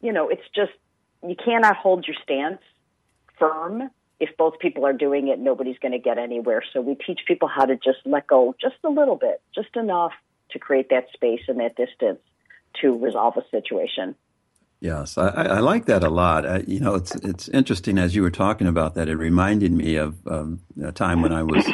[0.00, 0.72] you know, it's just
[1.26, 2.62] you cannot hold your stance
[3.38, 5.38] firm if both people are doing it.
[5.38, 6.62] Nobody's going to get anywhere.
[6.72, 10.12] So we teach people how to just let go just a little bit, just enough
[10.50, 12.20] to create that space and that distance
[12.80, 14.14] to resolve a situation.
[14.80, 16.46] Yes, I, I like that a lot.
[16.46, 19.08] I, you know, it's it's interesting as you were talking about that.
[19.08, 21.68] It reminded me of um, a time when I was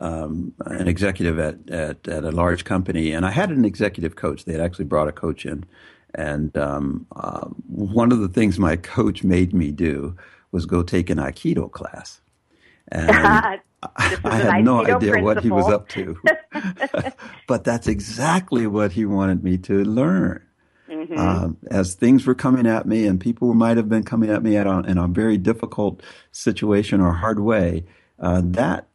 [0.00, 4.44] um, an executive at, at, at a large company, and I had an executive coach.
[4.44, 5.66] They had actually brought a coach in,
[6.18, 10.16] and um, uh, one of the things my coach made me do
[10.50, 12.20] was go take an Aikido class.
[12.88, 13.60] And I,
[14.24, 15.22] I had no idea principle.
[15.22, 16.20] what he was up to.
[17.46, 20.44] but that's exactly what he wanted me to learn.
[20.90, 21.18] Mm-hmm.
[21.18, 24.56] Um, as things were coming at me, and people might have been coming at me
[24.56, 26.02] at a, in a very difficult
[26.32, 27.84] situation or hard way,
[28.18, 28.88] uh, that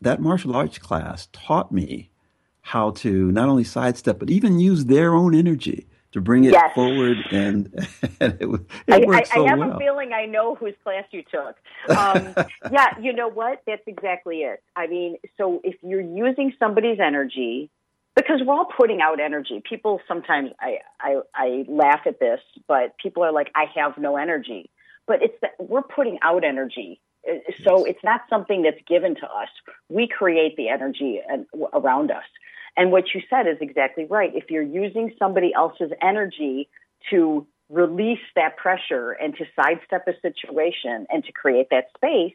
[0.00, 2.08] that martial arts class taught me
[2.62, 6.74] how to not only sidestep but even use their own energy to bring it yes.
[6.74, 7.66] forward, and,
[8.20, 8.48] and it,
[8.88, 9.72] it I, I, so I have well.
[9.72, 11.56] a feeling I know whose class you took.
[11.90, 12.34] Um,
[12.70, 13.62] yeah, you know what?
[13.66, 14.62] That's exactly it.
[14.76, 17.70] I mean, so if you're using somebody's energy,
[18.14, 19.62] because we're all putting out energy.
[19.66, 24.16] People sometimes I, I I laugh at this, but people are like, I have no
[24.16, 24.70] energy.
[25.06, 27.00] But it's that we're putting out energy.
[27.28, 29.48] Uh, so it's not something that's given to us.
[29.88, 31.20] We create the energy
[31.72, 32.24] around us.
[32.80, 34.34] And what you said is exactly right.
[34.34, 36.70] If you're using somebody else's energy
[37.10, 42.32] to release that pressure and to sidestep a situation and to create that space,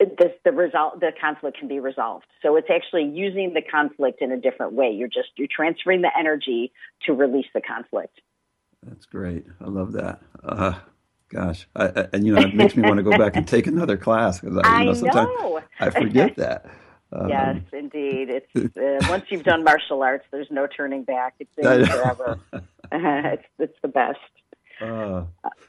[0.00, 2.26] the, the result, the conflict can be resolved.
[2.42, 4.90] So it's actually using the conflict in a different way.
[4.90, 6.72] You're just you're transferring the energy
[7.06, 8.20] to release the conflict.
[8.82, 9.46] That's great.
[9.60, 10.22] I love that.
[10.42, 10.74] Uh,
[11.28, 13.68] gosh, I, I, and you know, it makes me want to go back and take
[13.68, 15.62] another class because I, you know, sometimes know.
[15.78, 16.66] I forget that.
[17.12, 18.30] Um, yes, indeed.
[18.30, 21.34] It's uh, once you've done martial arts, there's no turning back.
[21.38, 22.38] It's in forever.
[22.92, 24.18] it's it's the best.
[24.80, 25.24] Uh,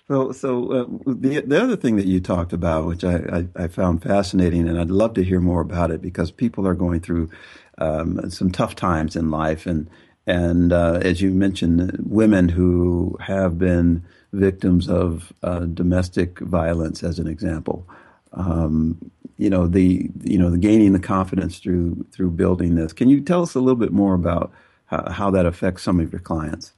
[0.07, 3.67] so, so uh, the the other thing that you talked about, which I, I, I,
[3.67, 7.29] found fascinating, and I'd love to hear more about it because people are going through
[7.77, 9.89] um, some tough times in life, and
[10.25, 17.19] and uh, as you mentioned, women who have been victims of uh, domestic violence, as
[17.19, 17.87] an example.
[18.33, 22.93] Um, you know the you know the gaining the confidence through through building this.
[22.93, 24.51] Can you tell us a little bit more about
[24.85, 26.73] how, how that affects some of your clients?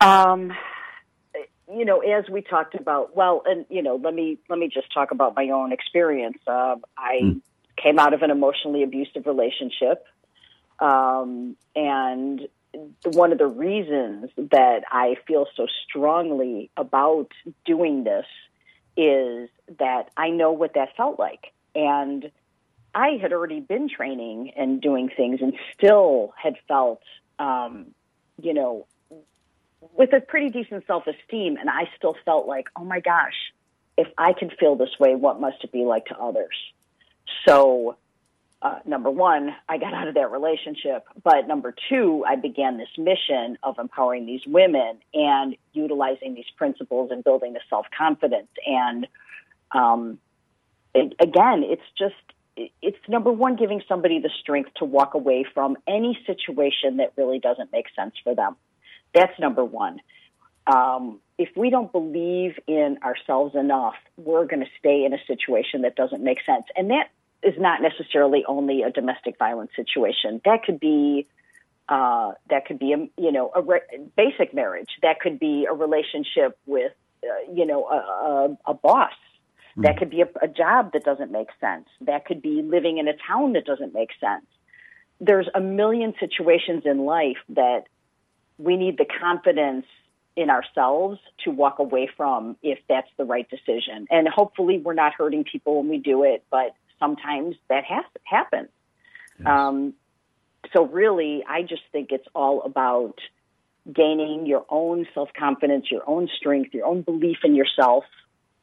[0.00, 0.52] Um,
[1.72, 4.92] you know, as we talked about, well, and you know, let me let me just
[4.92, 6.38] talk about my own experience.
[6.46, 7.40] Uh, I mm.
[7.76, 10.04] came out of an emotionally abusive relationship,
[10.78, 12.48] um, and
[13.04, 17.28] one of the reasons that I feel so strongly about
[17.64, 18.26] doing this
[18.96, 22.30] is that I know what that felt like, and
[22.94, 27.02] I had already been training and doing things, and still had felt,
[27.38, 27.88] um,
[28.40, 28.86] you know,
[29.94, 33.52] with a pretty decent self esteem, and I still felt like, oh my gosh,
[33.96, 36.56] if I can feel this way, what must it be like to others?
[37.46, 37.96] So,
[38.66, 41.06] uh, number one, I got out of that relationship.
[41.22, 47.10] But number two, I began this mission of empowering these women and utilizing these principles
[47.12, 48.48] and building the self confidence.
[48.66, 49.06] And
[49.70, 50.18] um,
[50.94, 52.14] it, again, it's just,
[52.82, 57.38] it's number one, giving somebody the strength to walk away from any situation that really
[57.38, 58.56] doesn't make sense for them.
[59.14, 60.00] That's number one.
[60.66, 65.82] Um, if we don't believe in ourselves enough, we're going to stay in a situation
[65.82, 66.64] that doesn't make sense.
[66.74, 67.10] And that
[67.46, 70.40] is not necessarily only a domestic violence situation.
[70.44, 71.26] That could be
[71.88, 73.80] uh, that could be a you know a re-
[74.16, 74.90] basic marriage.
[75.02, 76.92] That could be a relationship with
[77.22, 79.12] uh, you know a, a, a boss.
[79.12, 79.82] Mm-hmm.
[79.82, 81.86] That could be a, a job that doesn't make sense.
[82.00, 84.46] That could be living in a town that doesn't make sense.
[85.20, 87.84] There's a million situations in life that
[88.58, 89.86] we need the confidence
[90.34, 94.06] in ourselves to walk away from if that's the right decision.
[94.10, 98.68] And hopefully we're not hurting people when we do it, but sometimes that has happens.
[99.38, 99.48] Yes.
[99.48, 99.94] Um,
[100.72, 103.18] so really, I just think it's all about
[103.92, 108.04] gaining your own self confidence, your own strength, your own belief in yourself,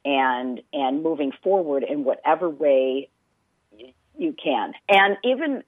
[0.03, 3.09] and and moving forward in whatever way
[4.17, 4.73] you can.
[4.89, 5.63] And even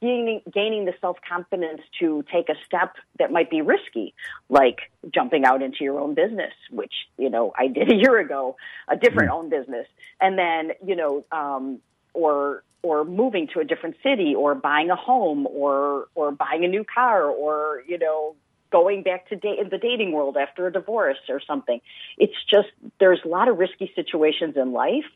[0.00, 4.14] gaining, gaining the self confidence to take a step that might be risky,
[4.48, 4.78] like
[5.14, 8.56] jumping out into your own business, which you know I did a year ago,
[8.88, 9.38] a different mm-hmm.
[9.38, 9.86] own business,
[10.20, 11.80] and then you know, um,
[12.16, 16.68] or or moving to a different city, or buying a home, or or buying a
[16.68, 18.34] new car, or you know.
[18.72, 21.80] Going back to date in the dating world after a divorce or something.
[22.18, 25.08] It's just, there's a lot of risky situations in life.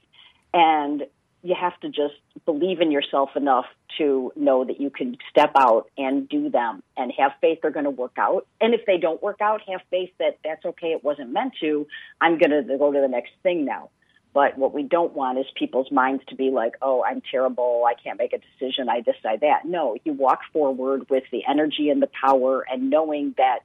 [0.55, 1.03] And
[1.42, 2.14] you have to just
[2.46, 3.66] believe in yourself enough
[3.98, 7.84] to know that you can step out and do them and have faith they're going
[7.84, 8.46] to work out.
[8.61, 11.88] And if they don't work out, have faith that that's okay, it wasn't meant to.
[12.20, 13.90] I'm going to go to the next thing now.
[14.33, 17.85] But what we don't want is people's minds to be like, oh, I'm terrible.
[17.87, 18.89] I can't make a decision.
[18.89, 19.64] I this, I that.
[19.64, 23.61] No, you walk forward with the energy and the power and knowing that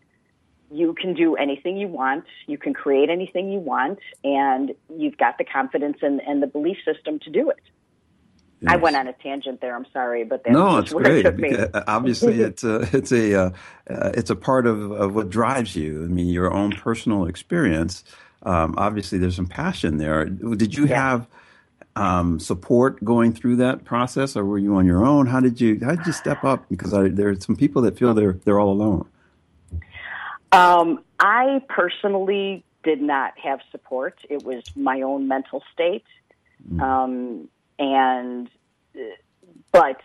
[0.72, 5.38] you can do anything you want, you can create anything you want, and you've got
[5.38, 7.62] the confidence and, and the belief system to do it.
[8.62, 8.74] Yes.
[8.74, 9.76] I went on a tangent there.
[9.76, 11.26] I'm sorry, but that's no, it's great.
[11.26, 13.50] It obviously, it's a it's a uh,
[13.90, 16.04] uh, it's a part of, of what drives you.
[16.04, 18.04] I mean, your own personal experience.
[18.44, 20.26] Um, obviously, there's some passion there.
[20.26, 20.96] Did you yeah.
[20.96, 21.28] have
[21.96, 25.28] um, support going through that process, or were you on your own?
[25.28, 26.68] How did you how did you step up?
[26.70, 29.08] Because I, there are some people that feel they're they're all alone.
[30.52, 34.18] Um, I personally did not have support.
[34.30, 36.06] It was my own mental state.
[36.72, 36.82] Mm.
[36.82, 38.50] Um, and,
[39.72, 40.02] but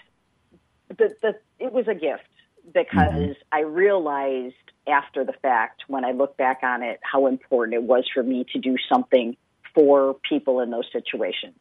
[0.88, 2.24] the, the, it was a gift
[2.72, 3.32] because mm-hmm.
[3.52, 4.54] I realized
[4.86, 8.44] after the fact, when I look back on it, how important it was for me
[8.52, 9.36] to do something
[9.74, 11.58] for people in those situations.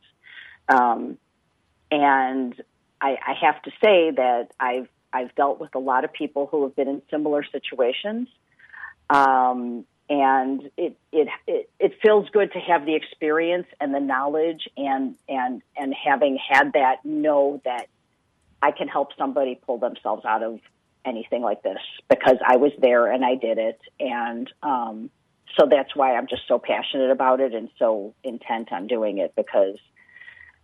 [0.68, 1.18] Um,
[1.92, 2.54] and
[3.02, 6.64] I, I have to say that I've I've dealt with a lot of people who
[6.64, 8.28] have been in similar situations,
[9.10, 14.68] um, and it, it it it feels good to have the experience and the knowledge
[14.78, 17.88] and and and having had that know that
[18.62, 20.60] I can help somebody pull themselves out of
[21.10, 21.80] anything like this
[22.10, 25.10] because I was there and I did it and um
[25.60, 29.34] so that's why I'm just so passionate about it and so intent on doing it
[29.36, 29.78] because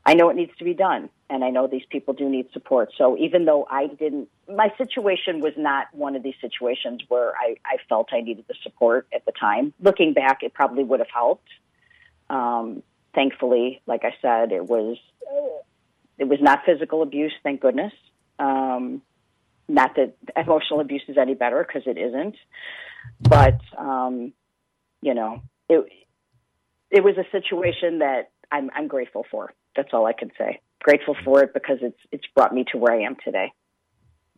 [0.06, 2.92] I know it needs to be done, and I know these people do need support.
[2.96, 7.56] So even though I didn't, my situation was not one of these situations where I,
[7.66, 9.74] I felt I needed the support at the time.
[9.80, 11.50] Looking back, it probably would have helped.
[12.30, 12.84] Um,
[13.16, 14.98] thankfully, like I said, it was
[16.20, 17.94] it was not physical abuse, thank goodness.
[18.38, 19.02] Um,
[19.68, 22.36] not that emotional abuse is any better because it isn't,
[23.22, 24.34] but um,
[25.02, 25.86] you know, it
[26.92, 29.54] it was a situation that I'm I'm grateful for.
[29.76, 30.62] That's all I can say.
[30.82, 33.52] Grateful for it because it's it's brought me to where I am today.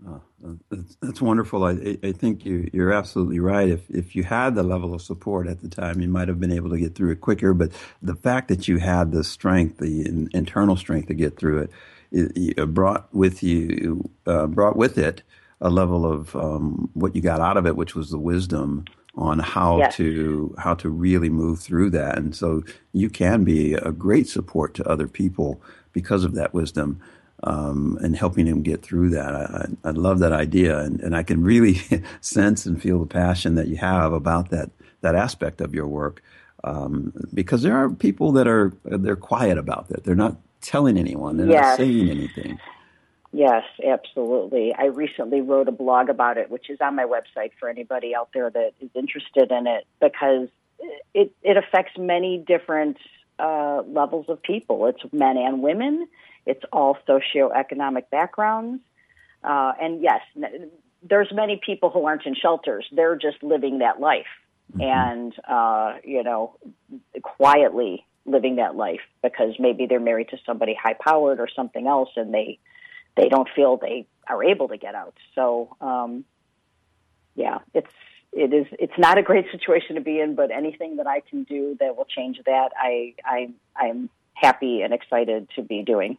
[0.05, 0.21] Oh,
[0.69, 1.63] that's, that's, wonderful.
[1.63, 3.67] I, I think you, you're absolutely right.
[3.67, 6.51] If if you had the level of support at the time, you might have been
[6.51, 7.51] able to get through it quicker.
[7.55, 11.61] But the fact that you had the strength, the in, internal strength to get through
[11.63, 11.71] it,
[12.67, 15.23] brought with you uh, brought with it
[15.59, 18.85] a level of um, what you got out of it, which was the wisdom
[19.15, 19.95] on how yes.
[19.95, 22.17] to how to really move through that.
[22.17, 25.59] And so you can be a great support to other people
[25.91, 27.01] because of that wisdom
[27.43, 29.33] um, and helping them get through that.
[29.35, 31.81] I, I, love that idea, and, and I can really
[32.21, 34.69] sense and feel the passion that you have about that
[35.01, 36.21] that aspect of your work.
[36.63, 40.03] Um, because there are people that are they're quiet about that.
[40.03, 40.37] They're not
[40.67, 41.37] telling anyone.
[41.37, 41.63] They're yes.
[41.63, 42.59] not saying anything.
[43.33, 44.73] Yes, absolutely.
[44.73, 48.29] I recently wrote a blog about it, which is on my website for anybody out
[48.33, 50.47] there that is interested in it, because
[51.13, 52.97] it it affects many different
[53.37, 54.87] uh, levels of people.
[54.87, 56.07] It's men and women.
[56.45, 58.81] It's all socioeconomic backgrounds.
[59.43, 60.21] Uh, and yes,
[61.03, 62.87] there's many people who aren't in shelters.
[62.91, 64.25] They're just living that life
[64.71, 64.81] mm-hmm.
[64.81, 66.55] and, uh, you know,
[67.21, 72.09] quietly living that life because maybe they're married to somebody high powered or something else
[72.15, 72.59] and they,
[73.15, 75.15] they don't feel they are able to get out.
[75.33, 76.25] So, um,
[77.35, 77.87] yeah, it's,
[78.33, 81.43] it is, it's not a great situation to be in, but anything that I can
[81.43, 86.17] do that will change that, I, I, I'm happy and excited to be doing.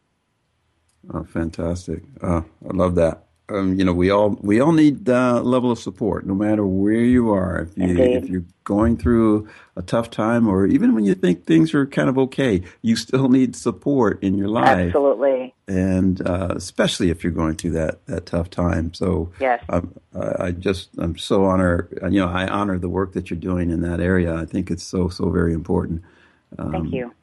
[1.12, 2.02] Oh, fantastic!
[2.20, 3.27] Uh, I love that.
[3.50, 7.04] Um, you know, we all we all need that level of support, no matter where
[7.04, 7.60] you are.
[7.60, 11.72] If you if you're going through a tough time, or even when you think things
[11.72, 14.88] are kind of okay, you still need support in your life.
[14.88, 15.54] Absolutely.
[15.66, 18.92] And uh, especially if you're going through that that tough time.
[18.92, 21.98] So yes, um, I just I'm so honored.
[22.02, 24.34] You know, I honor the work that you're doing in that area.
[24.34, 26.02] I think it's so so very important.
[26.58, 27.14] Um, Thank you.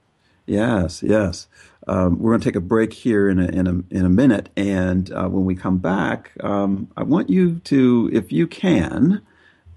[0.45, 1.47] Yes, yes.
[1.87, 4.49] Um, we're going to take a break here in a, in a, in a minute.
[4.55, 9.21] And uh, when we come back, um, I want you to, if you can,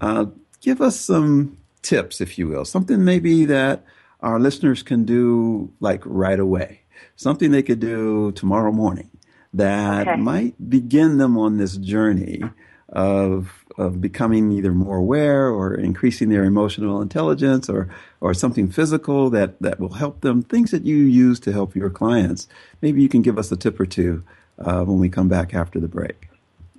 [0.01, 0.25] uh,
[0.61, 3.83] give us some tips, if you will, something maybe that
[4.21, 6.81] our listeners can do like right away,
[7.15, 9.09] something they could do tomorrow morning
[9.53, 10.19] that okay.
[10.19, 12.41] might begin them on this journey
[12.89, 17.89] of of becoming either more aware or increasing their emotional intelligence or
[18.21, 21.89] or something physical that that will help them things that you use to help your
[21.89, 22.47] clients.
[22.81, 24.23] Maybe you can give us a tip or two
[24.59, 26.29] uh, when we come back after the break.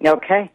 [0.05, 0.51] Okay.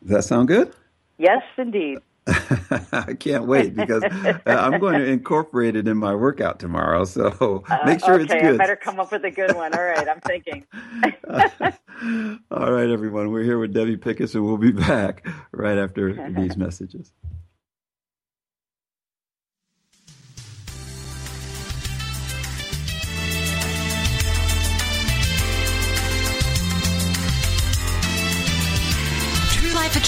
[0.00, 0.74] Does that sound good?
[1.18, 1.98] Yes indeed
[2.92, 7.04] I can't wait because uh, I'm going to incorporate it in my workout tomorrow.
[7.04, 8.54] So uh, make sure okay, it's good.
[8.54, 9.74] I better come up with a good one.
[9.74, 10.64] All right, I'm thinking.
[12.50, 13.30] All right, everyone.
[13.30, 17.12] We're here with Debbie Pickus, and we'll be back right after these messages.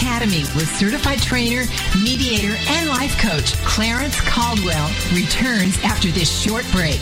[0.04, 1.64] Academy with certified trainer,
[2.02, 7.00] mediator, and life coach Clarence Caldwell returns after this short break.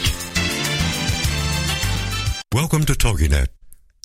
[2.53, 3.47] Welcome to TogiNet,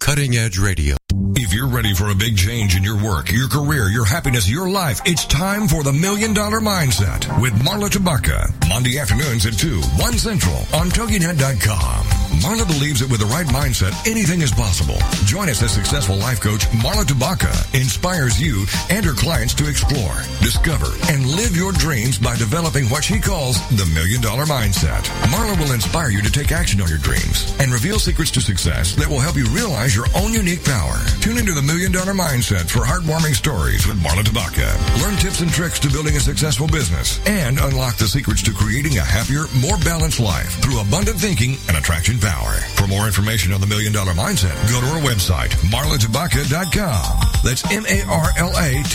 [0.00, 0.97] cutting edge radio.
[1.40, 4.68] If you're ready for a big change in your work, your career, your happiness, your
[4.68, 8.52] life, it's time for the Million Dollar Mindset with Marla Tabaka.
[8.68, 12.04] Monday afternoons at 2, 1 Central on TogiNet.com.
[12.44, 14.98] Marla believes that with the right mindset, anything is possible.
[15.24, 20.14] Join us as successful life coach Marla Tabaka inspires you and her clients to explore,
[20.44, 25.08] discover, and live your dreams by developing what she calls the million dollar mindset.
[25.32, 28.94] Marla will inspire you to take action on your dreams and reveal secrets to success
[28.96, 30.97] that will help you realize your own unique power.
[31.20, 34.68] Tune into the million dollar mindset for heartwarming stories with Marla Tabaka.
[35.02, 38.98] Learn tips and tricks to building a successful business and unlock the secrets to creating
[38.98, 42.54] a happier, more balanced life through abundant thinking and attraction power.
[42.76, 47.20] For more information on the Million Dollar Mindset, go to our website, marlatabaka.com.
[47.44, 48.86] That's M-A-R-L-A-T-A-B-A-K-A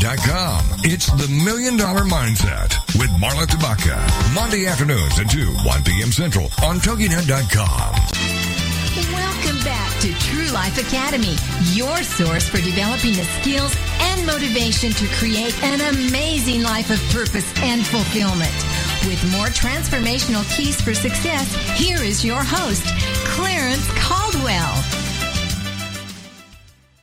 [0.00, 0.64] dot com.
[0.84, 3.98] It's the Million Dollar Mindset with Marla Tabaka.
[4.34, 6.12] Monday afternoons at 2, 1 p.m.
[6.12, 8.41] Central on TogiNet.com.
[9.42, 11.34] Welcome back to True Life Academy,
[11.72, 17.52] your source for developing the skills and motivation to create an amazing life of purpose
[17.56, 18.52] and fulfillment.
[19.04, 22.84] With more transformational keys for success, here is your host,
[23.26, 25.11] Clarence Caldwell.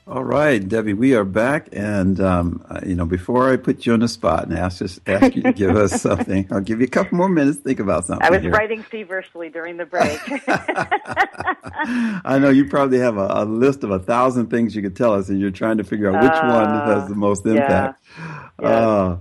[0.10, 3.94] All right, Debbie, we are back, and um, uh, you know, before I put you
[3.94, 6.88] on the spot and ask us, ask you to give us something, I'll give you
[6.88, 8.26] a couple more minutes to think about something.
[8.26, 8.50] I was here.
[8.50, 10.20] writing feverishly during the break.
[12.26, 15.14] I know you probably have a, a, list of a thousand things you could tell
[15.14, 18.04] us, and you're trying to figure out which uh, one has the most impact.
[18.18, 18.50] Yeah.
[18.58, 19.18] Uh, uh,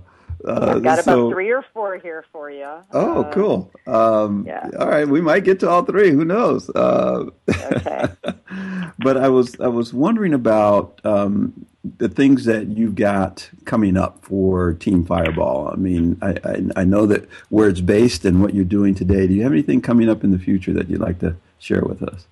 [0.47, 2.69] I've got so, about three or four here for you.
[2.91, 3.71] Oh, uh, cool.
[3.87, 4.69] Um, yeah.
[4.79, 6.11] All right, we might get to all three.
[6.11, 6.69] Who knows?
[6.69, 8.05] Uh, okay.
[8.99, 11.65] but I was I was wondering about um,
[11.97, 15.69] the things that you've got coming up for Team Fireball.
[15.71, 19.27] I mean, I, I, I know that where it's based and what you're doing today.
[19.27, 22.03] Do you have anything coming up in the future that you'd like to share with
[22.03, 22.27] us?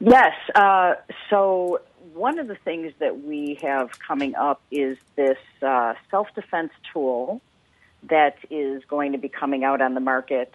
[0.00, 0.34] Yes.
[0.54, 0.94] Uh,
[1.30, 1.80] so
[2.14, 7.40] one of the things that we have coming up is this uh, self defense tool
[8.08, 10.54] that is going to be coming out on the market.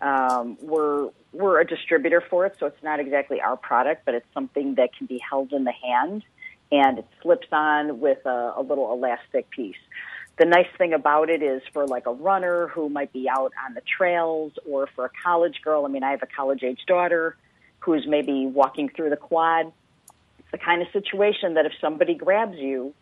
[0.00, 4.26] Um, we're we're a distributor for it, so it's not exactly our product, but it's
[4.32, 6.22] something that can be held in the hand
[6.70, 9.76] and it slips on with a, a little elastic piece.
[10.38, 13.74] The nice thing about it is for like a runner who might be out on
[13.74, 15.84] the trails or for a college girl.
[15.84, 17.36] I mean, I have a college age daughter
[17.80, 19.72] who's maybe walking through the quad.
[20.50, 22.94] The kind of situation that if somebody grabs you,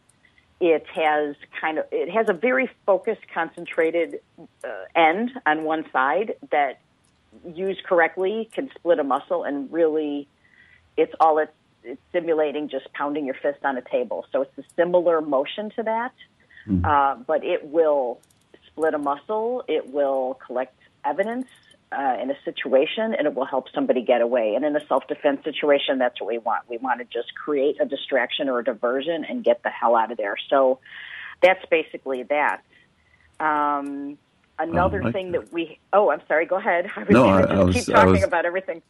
[0.61, 4.21] it has kind of it has a very focused, concentrated
[4.65, 6.81] uh, end on one side that,
[7.55, 10.27] used correctly, can split a muscle and really,
[10.97, 11.53] it's all it's
[11.85, 14.27] it's simulating just pounding your fist on a table.
[14.33, 16.13] So it's a similar motion to that,
[16.67, 16.85] mm-hmm.
[16.85, 18.21] uh, but it will
[18.67, 19.65] split a muscle.
[19.69, 21.47] It will collect evidence
[21.93, 24.55] uh, in a situation and it will help somebody get away.
[24.55, 26.69] And in a self defense situation, that's what we want.
[26.69, 30.11] We want to just create a distraction or a diversion and get the hell out
[30.11, 30.37] of there.
[30.51, 30.81] So
[31.43, 32.63] that's basically that.
[33.39, 34.19] Um,
[34.59, 35.53] another like thing that.
[35.53, 38.25] we oh i'm sorry go ahead i was no, I, I was, keep talking was,
[38.25, 38.81] about everything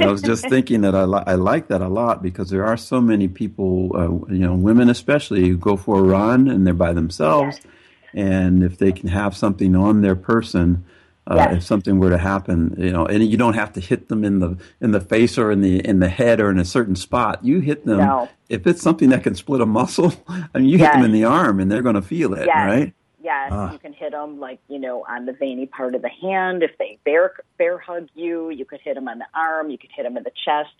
[0.00, 2.76] i was just thinking that I, li- I like that a lot because there are
[2.76, 6.74] so many people uh, you know women especially who go for a run and they're
[6.74, 7.74] by themselves yes.
[8.14, 10.84] and if they can have something on their person
[11.26, 11.56] uh, yes.
[11.58, 14.40] If something were to happen, you know, and you don't have to hit them in
[14.40, 17.44] the in the face or in the in the head or in a certain spot.
[17.44, 18.28] You hit them no.
[18.48, 20.12] if it's something that can split a muscle.
[20.28, 20.88] I mean, you yes.
[20.88, 22.66] hit them in the arm, and they're going to feel it, yes.
[22.66, 22.92] right?
[23.22, 23.70] Yes, uh.
[23.72, 26.64] you can hit them like you know on the veiny part of the hand.
[26.64, 29.70] If they bear bear hug you, you could hit them on the arm.
[29.70, 30.74] You could hit them in the chest.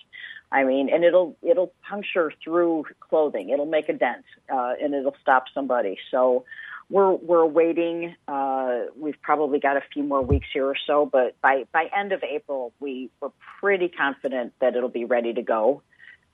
[0.50, 3.50] I mean, and it'll it'll puncture through clothing.
[3.50, 5.98] It'll make a dent, uh, and it'll stop somebody.
[6.10, 6.44] So
[6.88, 8.14] we're we're waiting.
[8.28, 12.12] Uh, we've probably got a few more weeks here or so, but by by end
[12.12, 13.30] of April, we we're
[13.60, 15.82] pretty confident that it'll be ready to go.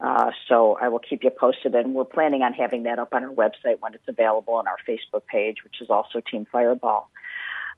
[0.01, 3.25] Uh, so I will keep you posted, and we're planning on having that up on
[3.25, 7.11] our website when it's available on our Facebook page, which is also Team Fireball.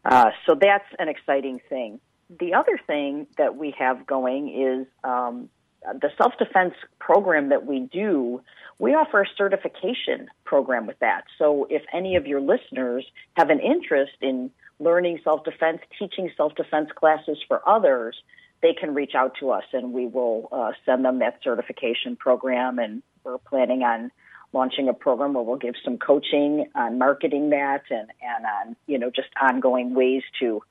[0.05, 2.01] Uh, so that's an exciting thing.
[2.39, 5.49] The other thing that we have going is um,
[5.83, 8.43] the self defense program that we do,
[8.79, 11.25] we offer a certification program with that.
[11.39, 13.07] So if any of your listeners
[13.37, 18.17] have an interest in learning self defense, teaching self defense classes for others,
[18.63, 22.79] they can reach out to us and we will uh, send them that certification program.
[22.79, 24.11] And we're planning on
[24.53, 28.99] launching a program where we'll give some coaching on marketing that and, and on, you
[28.99, 30.63] know, just ongoing ways to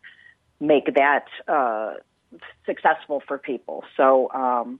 [0.59, 1.93] make that uh,
[2.65, 3.83] successful for people.
[3.95, 4.79] So, um,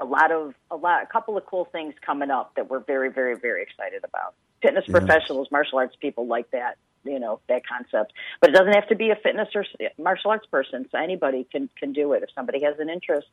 [0.00, 3.10] a lot of a lot a couple of cool things coming up that we're very
[3.10, 4.34] very very excited about.
[4.62, 4.98] Fitness yes.
[4.98, 8.12] professionals martial arts people like that you know that concept.
[8.40, 9.64] But it doesn't have to be a fitness or
[9.98, 10.86] martial arts person.
[10.90, 12.22] So anybody can can do it.
[12.22, 13.28] If somebody has an interest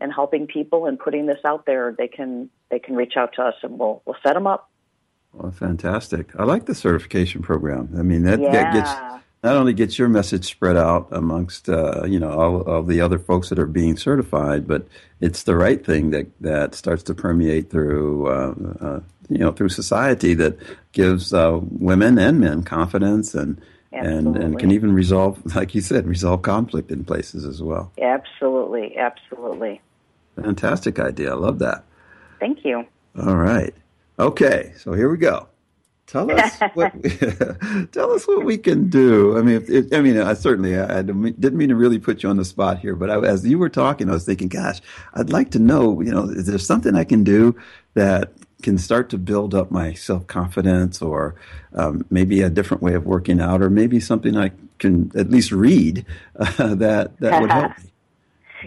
[0.00, 3.42] in helping people and putting this out there they can they can reach out to
[3.42, 4.70] us and we'll we'll set them up.
[5.32, 6.34] Well fantastic.
[6.36, 7.90] I like the certification program.
[7.98, 8.52] I mean that, yeah.
[8.52, 8.90] that gets
[9.42, 13.18] not only gets your message spread out amongst uh, you know all, all the other
[13.18, 14.86] folks that are being certified, but
[15.20, 19.70] it's the right thing that that starts to permeate through uh, uh, you know through
[19.70, 20.58] society that
[20.92, 23.60] gives uh, women and men confidence and.
[23.92, 27.90] And, and can even resolve, like you said, resolve conflict in places as well.
[28.00, 29.80] Absolutely, absolutely.
[30.40, 31.32] Fantastic idea.
[31.32, 31.84] I love that.
[32.38, 32.86] Thank you.
[33.20, 33.74] All right.
[34.16, 35.49] Okay, so here we go.
[36.10, 36.92] Tell us what
[37.92, 39.38] tell us what we can do.
[39.38, 42.28] I mean, if, I mean, I certainly I, I, didn't mean to really put you
[42.28, 44.80] on the spot here, but I, as you were talking, I was thinking, gosh,
[45.14, 46.00] I'd like to know.
[46.00, 47.54] You know, is there something I can do
[47.94, 48.32] that
[48.62, 51.36] can start to build up my self confidence, or
[51.74, 54.50] um, maybe a different way of working out, or maybe something I
[54.80, 56.04] can at least read
[56.34, 57.92] uh, that that would help me.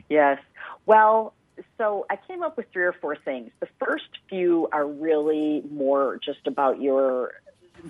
[0.08, 0.40] Yes.
[0.86, 1.34] Well,
[1.78, 3.52] so I came up with three or four things.
[3.60, 7.34] The first few are really more just about your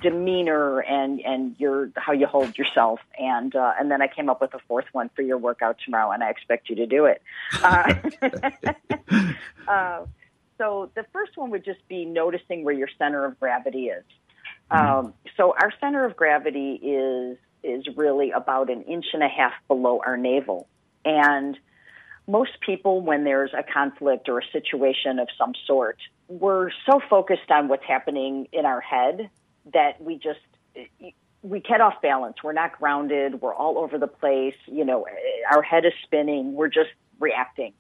[0.02, 4.42] demeanor and and your how you hold yourself and uh, and then I came up
[4.42, 7.22] with a fourth one for your workout tomorrow and I expect you to do it.
[7.62, 7.94] Uh,
[9.68, 10.06] uh,
[10.58, 14.04] so the first one would just be noticing where your center of gravity is.
[14.72, 15.08] Mm-hmm.
[15.08, 19.54] Um, so our center of gravity is is really about an inch and a half
[19.68, 20.68] below our navel
[21.06, 21.58] and
[22.28, 25.98] most people, when there's a conflict or a situation of some sort,
[26.28, 29.30] we're so focused on what's happening in our head
[29.74, 30.40] that we just
[31.42, 32.38] we get off balance.
[32.42, 33.42] We're not grounded.
[33.42, 34.56] We're all over the place.
[34.66, 35.06] You know,
[35.52, 36.54] our head is spinning.
[36.54, 37.74] We're just reacting.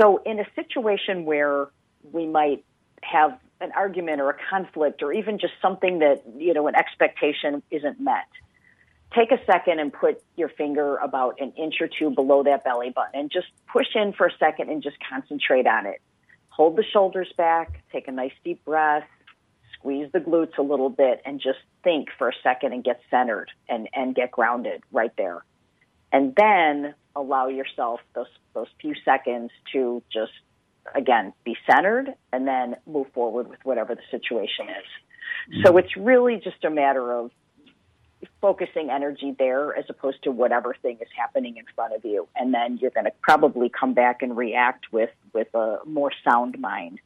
[0.00, 1.68] So, in a situation where
[2.12, 2.64] we might
[3.02, 7.62] have an argument or a conflict or even just something that, you know, an expectation
[7.70, 8.28] isn't met,
[9.14, 12.90] take a second and put your finger about an inch or two below that belly
[12.90, 16.00] button and just push in for a second and just concentrate on it.
[16.50, 19.06] Hold the shoulders back, take a nice deep breath,
[19.74, 23.50] squeeze the glutes a little bit, and just think for a second and get centered
[23.68, 25.44] and, and get grounded right there.
[26.12, 30.32] And then allow yourself those, those few seconds to just,
[30.94, 35.62] again, be centered and then move forward with whatever the situation is.
[35.62, 35.78] So mm-hmm.
[35.78, 37.30] it's really just a matter of
[38.40, 42.28] focusing energy there as opposed to whatever thing is happening in front of you.
[42.36, 46.58] And then you're going to probably come back and react with with a more sound
[46.58, 47.00] mind.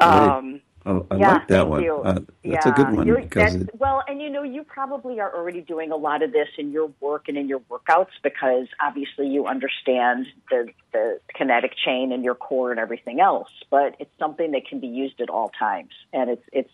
[0.00, 1.88] Um, I, I yeah, like that one.
[1.88, 2.68] Uh, that's yeah.
[2.68, 3.22] a good one.
[3.22, 3.70] because it...
[3.74, 6.92] Well, and you know, you probably are already doing a lot of this in your
[7.00, 12.36] work and in your workouts because obviously you understand the, the kinetic chain and your
[12.36, 13.50] core and everything else.
[13.68, 16.72] But it's something that can be used at all times, and it's it's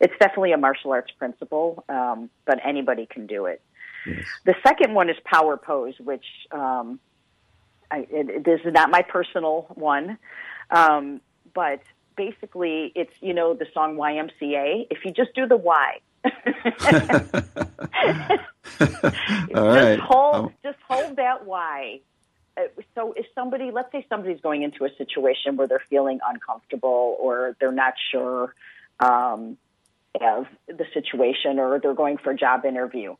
[0.00, 3.62] it's definitely a martial arts principle, um, but anybody can do it.
[4.06, 4.26] Yes.
[4.44, 7.00] The second one is power pose, which um,
[7.90, 10.18] I, it, this is not my personal one,
[10.70, 11.22] um,
[11.54, 11.80] but
[12.16, 14.86] basically it's you know the song YMCA.
[14.90, 16.00] If you just do the Y.
[18.80, 19.96] All right.
[19.96, 22.00] Just hold, just hold that Y.
[22.56, 22.62] Uh,
[22.94, 27.56] so if somebody, let's say somebody's going into a situation where they're feeling uncomfortable or
[27.60, 28.54] they're not sure
[29.00, 29.58] um,
[30.20, 33.16] of the situation or they're going for a job interview,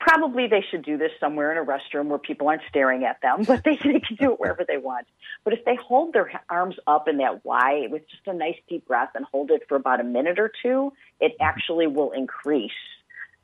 [0.00, 3.44] probably they should do this somewhere in a restroom where people aren't staring at them,
[3.46, 5.06] but they, they can do it wherever they want.
[5.44, 8.88] But if they hold their arms up in that Y with just a nice deep
[8.88, 12.72] breath and hold it for about a minute or two, it actually will increase.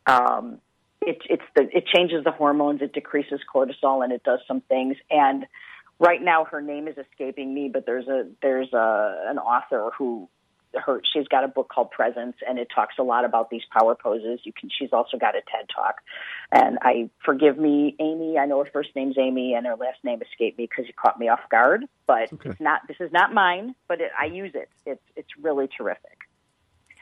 [0.06, 0.58] Um,
[1.02, 4.96] it, it's the, it changes the hormones, it decreases cortisol, and it does some things.
[5.10, 5.46] And
[5.98, 10.28] right now, her name is escaping me, but there's a there's a an author who
[10.74, 13.94] her she's got a book called Presence, and it talks a lot about these power
[13.94, 14.40] poses.
[14.44, 15.96] You can she's also got a TED talk,
[16.52, 18.38] and I forgive me, Amy.
[18.38, 21.18] I know her first name's Amy, and her last name escaped me because you caught
[21.18, 21.84] me off guard.
[22.06, 22.50] But okay.
[22.50, 24.68] it's not this is not mine, but it, I use it.
[24.84, 26.18] It's it's really terrific.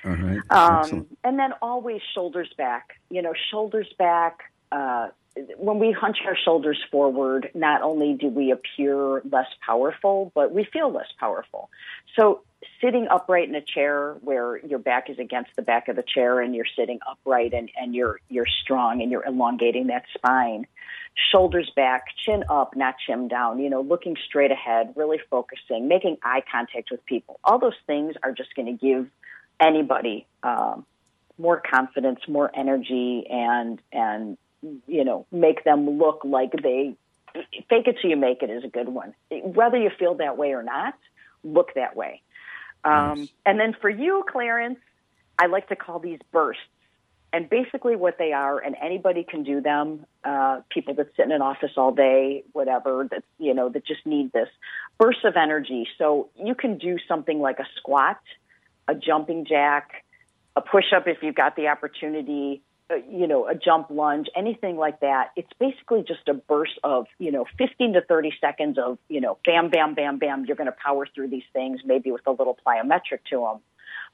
[0.05, 0.41] All right.
[0.51, 2.97] Um, and then always shoulders back.
[3.11, 4.41] You know, shoulders back.
[4.71, 5.09] Uh,
[5.57, 10.65] when we hunch our shoulders forward, not only do we appear less powerful, but we
[10.73, 11.71] feel less powerful.
[12.17, 12.43] So
[12.81, 16.41] sitting upright in a chair where your back is against the back of the chair
[16.41, 20.67] and you're sitting upright and, and you're you're strong and you're elongating that spine.
[21.31, 26.19] Shoulders back, chin up, not chin down, you know, looking straight ahead, really focusing, making
[26.23, 27.39] eye contact with people.
[27.45, 29.09] All those things are just going to give
[29.61, 30.85] anybody um,
[31.39, 34.37] more confidence, more energy, and and
[34.87, 36.97] you know, make them look like they
[37.69, 39.15] fake it till you make it is a good one.
[39.31, 40.95] Whether you feel that way or not,
[41.43, 42.23] look that way.
[42.85, 43.28] Um, nice.
[43.47, 44.78] And then for you, Clarence,
[45.39, 46.62] I like to call these bursts.
[47.32, 50.07] And basically, what they are, and anybody can do them.
[50.22, 54.07] Uh, people that sit in an office all day, whatever, that you know, that just
[54.07, 54.49] need this
[54.99, 55.89] burst of energy.
[55.99, 58.20] So you can do something like a squat,
[58.87, 60.05] a jumping jack,
[60.55, 64.76] a push up if you've got the opportunity, Uh, you know, a jump lunge, anything
[64.76, 65.30] like that.
[65.37, 69.39] It's basically just a burst of, you know, 15 to 30 seconds of, you know,
[69.43, 70.45] bam, bam, bam, bam.
[70.45, 73.61] You're going to power through these things, maybe with a little plyometric to them.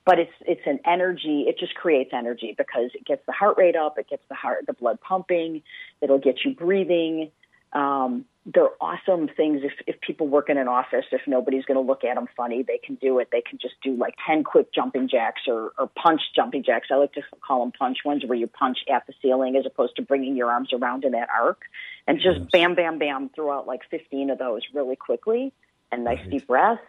[0.07, 1.47] But it's it's an energy.
[1.49, 3.99] It just creates energy because it gets the heart rate up.
[3.99, 5.62] It gets the heart, the blood pumping.
[6.01, 7.33] It'll get you breathing.
[7.73, 11.87] Um, they're awesome things if, if people work in an office, if nobody's going to
[11.87, 13.29] look at them funny, they can do it.
[13.31, 16.89] They can just do like 10 quick jumping jacks or, or punch jumping jacks.
[16.91, 19.97] I like to call them punch ones where you punch at the ceiling as opposed
[19.97, 21.62] to bringing your arms around in that arc
[22.07, 22.49] and just yes.
[22.51, 25.53] bam, bam, bam, throw out like 15 of those really quickly
[25.93, 26.31] and nice right.
[26.31, 26.81] deep breath.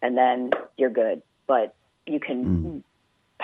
[0.00, 1.22] And then you're good.
[1.46, 1.74] But
[2.06, 2.82] you can mm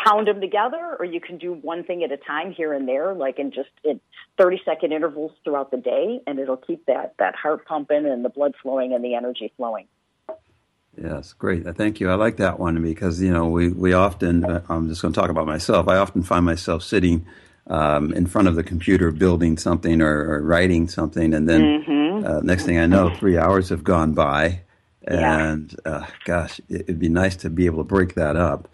[0.04, 3.14] pound them together or you can do one thing at a time here and there
[3.14, 4.00] like in just in
[4.38, 8.28] 30 second intervals throughout the day and it'll keep that that heart pumping and the
[8.28, 9.86] blood flowing and the energy flowing.
[11.00, 11.64] Yes great.
[11.76, 12.10] Thank you.
[12.10, 15.20] I like that one because you know we we often uh, i'm just going to
[15.20, 15.88] talk about myself.
[15.88, 17.26] I often find myself sitting
[17.66, 22.26] um, in front of the computer building something or, or writing something and then mm-hmm.
[22.26, 24.60] uh, next thing i know three hours have gone by
[25.06, 25.92] and yeah.
[25.92, 28.68] uh, gosh it, it'd be nice to be able to break that up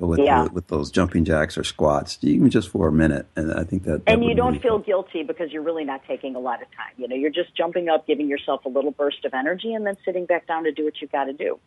[0.00, 0.44] with Yeah.
[0.44, 3.26] the, with those jumping jacks or squats, even just for a minute.
[3.36, 6.02] And I think that, that and you don't really feel guilty because you're really not
[6.06, 6.92] taking a lot of time.
[6.96, 9.96] You know, you're just jumping up, giving yourself a little burst of energy, and then
[10.04, 11.58] sitting back down to do what you've got to do.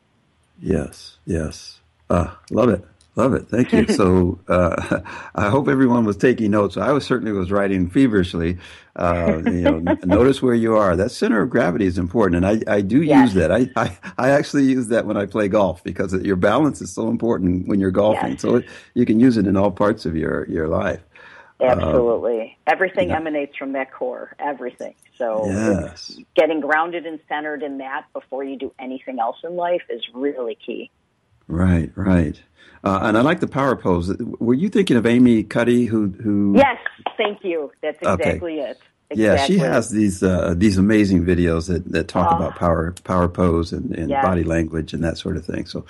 [0.60, 1.80] Yes, yes.
[2.10, 2.84] Uh, love it.
[3.16, 3.47] Love it.
[3.49, 3.86] Thank you.
[3.88, 5.01] so uh,
[5.36, 6.78] I hope everyone was taking notes.
[6.78, 8.57] I was certainly was writing feverishly.
[8.95, 10.95] Uh, you know, notice where you are.
[10.95, 13.28] That center of gravity is important, and I, I do Yes.
[13.28, 13.51] use that.
[13.51, 17.09] I, I, I actually use that when I play golf because your balance is so
[17.09, 18.32] important when you're golfing.
[18.32, 18.41] Yes.
[18.41, 21.01] So it, you can use it in all parts of your, your life.
[21.59, 22.57] Absolutely.
[22.66, 23.18] Everything yeah.
[23.18, 24.95] emanates from that core, everything.
[25.18, 26.18] So Yes.
[26.36, 30.55] getting grounded and centered in that before you do anything else in life is really
[30.66, 30.89] key.
[31.47, 32.41] Right, right.
[32.84, 34.16] Uh, and I like the power pose.
[34.18, 36.78] Were you thinking of Amy Cuddy, who who Yes,
[37.18, 37.72] thank you.
[37.82, 38.24] That's Okay.
[38.24, 38.78] exactly it.
[39.14, 42.36] Yeah, she has these uh, these amazing videos that, that talk Oh.
[42.38, 44.24] about power power pose and, and Yes.
[44.24, 45.66] body language and that sort of thing.
[45.66, 45.86] So,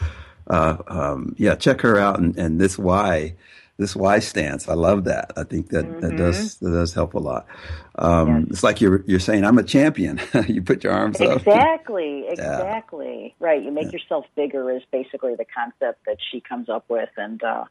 [0.47, 3.35] uh, um, yeah, check her out and, and this Y
[3.77, 4.67] this Y stance.
[4.69, 5.31] I love that.
[5.35, 7.47] I think that that does that does help a lot.
[7.95, 8.39] Um, Mm-hmm.
[8.39, 8.47] Yes.
[8.51, 10.19] It's like you're you're saying I'm a champion.
[10.47, 11.37] you put your arms up.
[11.37, 13.35] Exactly, exactly.
[13.39, 13.63] Right.
[13.63, 17.65] You make yourself bigger is basically the concept that she comes up with and uh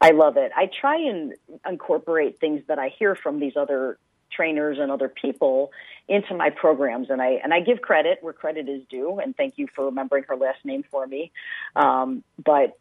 [0.00, 0.50] I love it.
[0.56, 1.34] I try and
[1.68, 3.98] incorporate things that I hear from these other
[4.32, 5.72] trainers and other people
[6.08, 9.58] into my programs and I and I give credit where credit is due and thank
[9.58, 11.32] you for remembering her last name for me.
[11.76, 12.78] Um but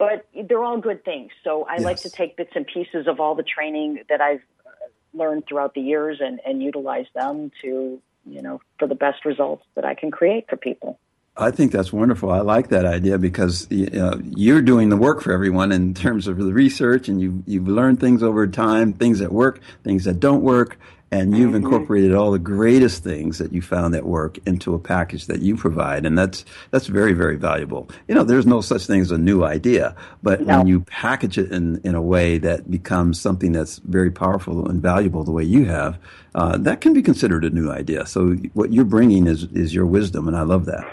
[0.00, 1.30] but they're all good things.
[1.44, 4.70] So I like to take bits and pieces of all the training that I've uh,
[5.12, 9.62] learned throughout the years and, and utilize them to, you know, for the best results
[9.74, 10.98] that I can create for people.
[11.36, 12.30] I think that's wonderful.
[12.30, 15.92] I like that idea because you uh, know, you're doing the work for everyone in
[15.92, 20.04] terms of the research, and you you've learned things over time, things that work, things
[20.04, 20.78] that don't work,
[21.12, 25.26] and you've incorporated all the greatest things that you found that work into a package
[25.26, 27.88] that you provide, and that's that's very very valuable.
[28.08, 30.58] You know, there's no such thing as a new idea, but No.
[30.58, 34.80] when you package it in in a way that becomes something that's very powerful and
[34.80, 35.98] valuable, the way you have,
[36.34, 38.06] uh, that can be considered a new idea.
[38.06, 40.86] So what you're bringing is is your wisdom, and I love that.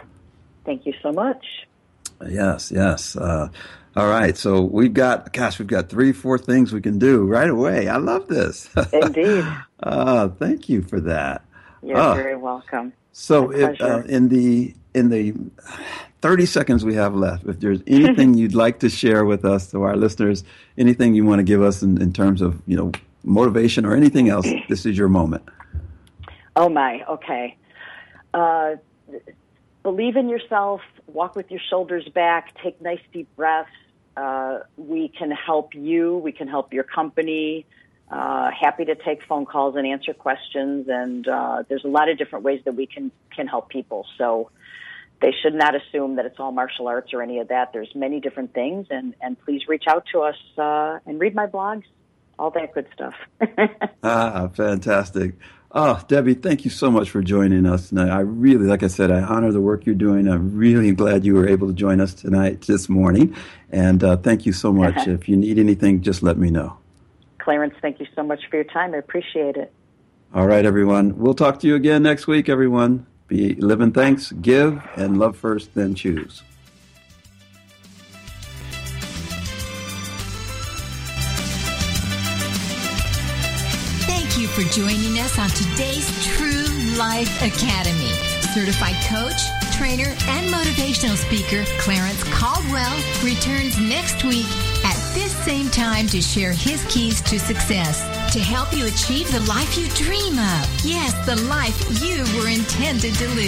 [0.65, 1.45] Thank you so much.
[2.27, 3.15] Yes, yes.
[3.15, 3.49] Uh,
[3.95, 4.37] all right.
[4.37, 7.87] So we've got, gosh, we've got three, four things we can do right away.
[7.87, 8.69] I love this.
[8.93, 9.45] Indeed.
[9.83, 11.43] uh, thank you for that.
[11.83, 12.13] You're Ah.
[12.15, 12.93] very welcome.
[13.11, 15.33] So if, uh, in the in the
[16.21, 19.83] 30 seconds we have left, if there's anything you'd like to share with us, to
[19.83, 20.43] our listeners,
[20.77, 22.91] anything you want to give us in, in terms of, you know,
[23.23, 25.43] motivation or anything else, this is your moment.
[26.55, 27.55] Oh my, okay.
[28.33, 28.75] Uh,
[29.87, 33.69] believe in yourself, walk with your shoulders back, take nice deep breaths.
[34.17, 37.65] Uh, we can help you, we can help your company.
[38.11, 42.17] Uh, happy to take phone calls and answer questions, and uh, there's a lot of
[42.17, 44.05] different ways that we can can help people.
[44.17, 44.51] So
[45.21, 47.71] they should not assume that it's all martial arts or any of that.
[47.71, 51.47] There's many different things, and and please reach out to us uh, and read my
[51.47, 51.85] blogs,
[52.37, 53.15] all that good stuff.
[54.03, 55.35] Ah, fantastic.
[55.71, 57.91] Oh, Debbie, thank you so much for joining us.
[57.91, 60.27] And I really, like I said, I honor the work you're doing.
[60.27, 63.35] I'm really glad you were able to join us tonight, this morning.
[63.69, 64.95] And uh, thank you so much.
[65.07, 66.77] if you need anything, just let me know.
[67.39, 68.93] Clarence, thank you so much for your time.
[68.93, 69.73] I appreciate it.
[70.33, 71.17] All right, everyone.
[71.17, 73.05] We'll talk to you again next week, everyone.
[73.27, 76.43] Be live in thanks, give, and love first, then choose.
[84.57, 86.65] For joining us on today's True
[86.97, 88.09] Life Academy.
[88.55, 89.37] Certified coach,
[89.77, 94.47] trainer, and motivational speaker Clarence Caldwell returns next week
[94.83, 98.01] at this same time to share his keys to success
[98.33, 100.65] to help you achieve the life you dream of.
[100.83, 103.45] Yes, the life you were intended to live.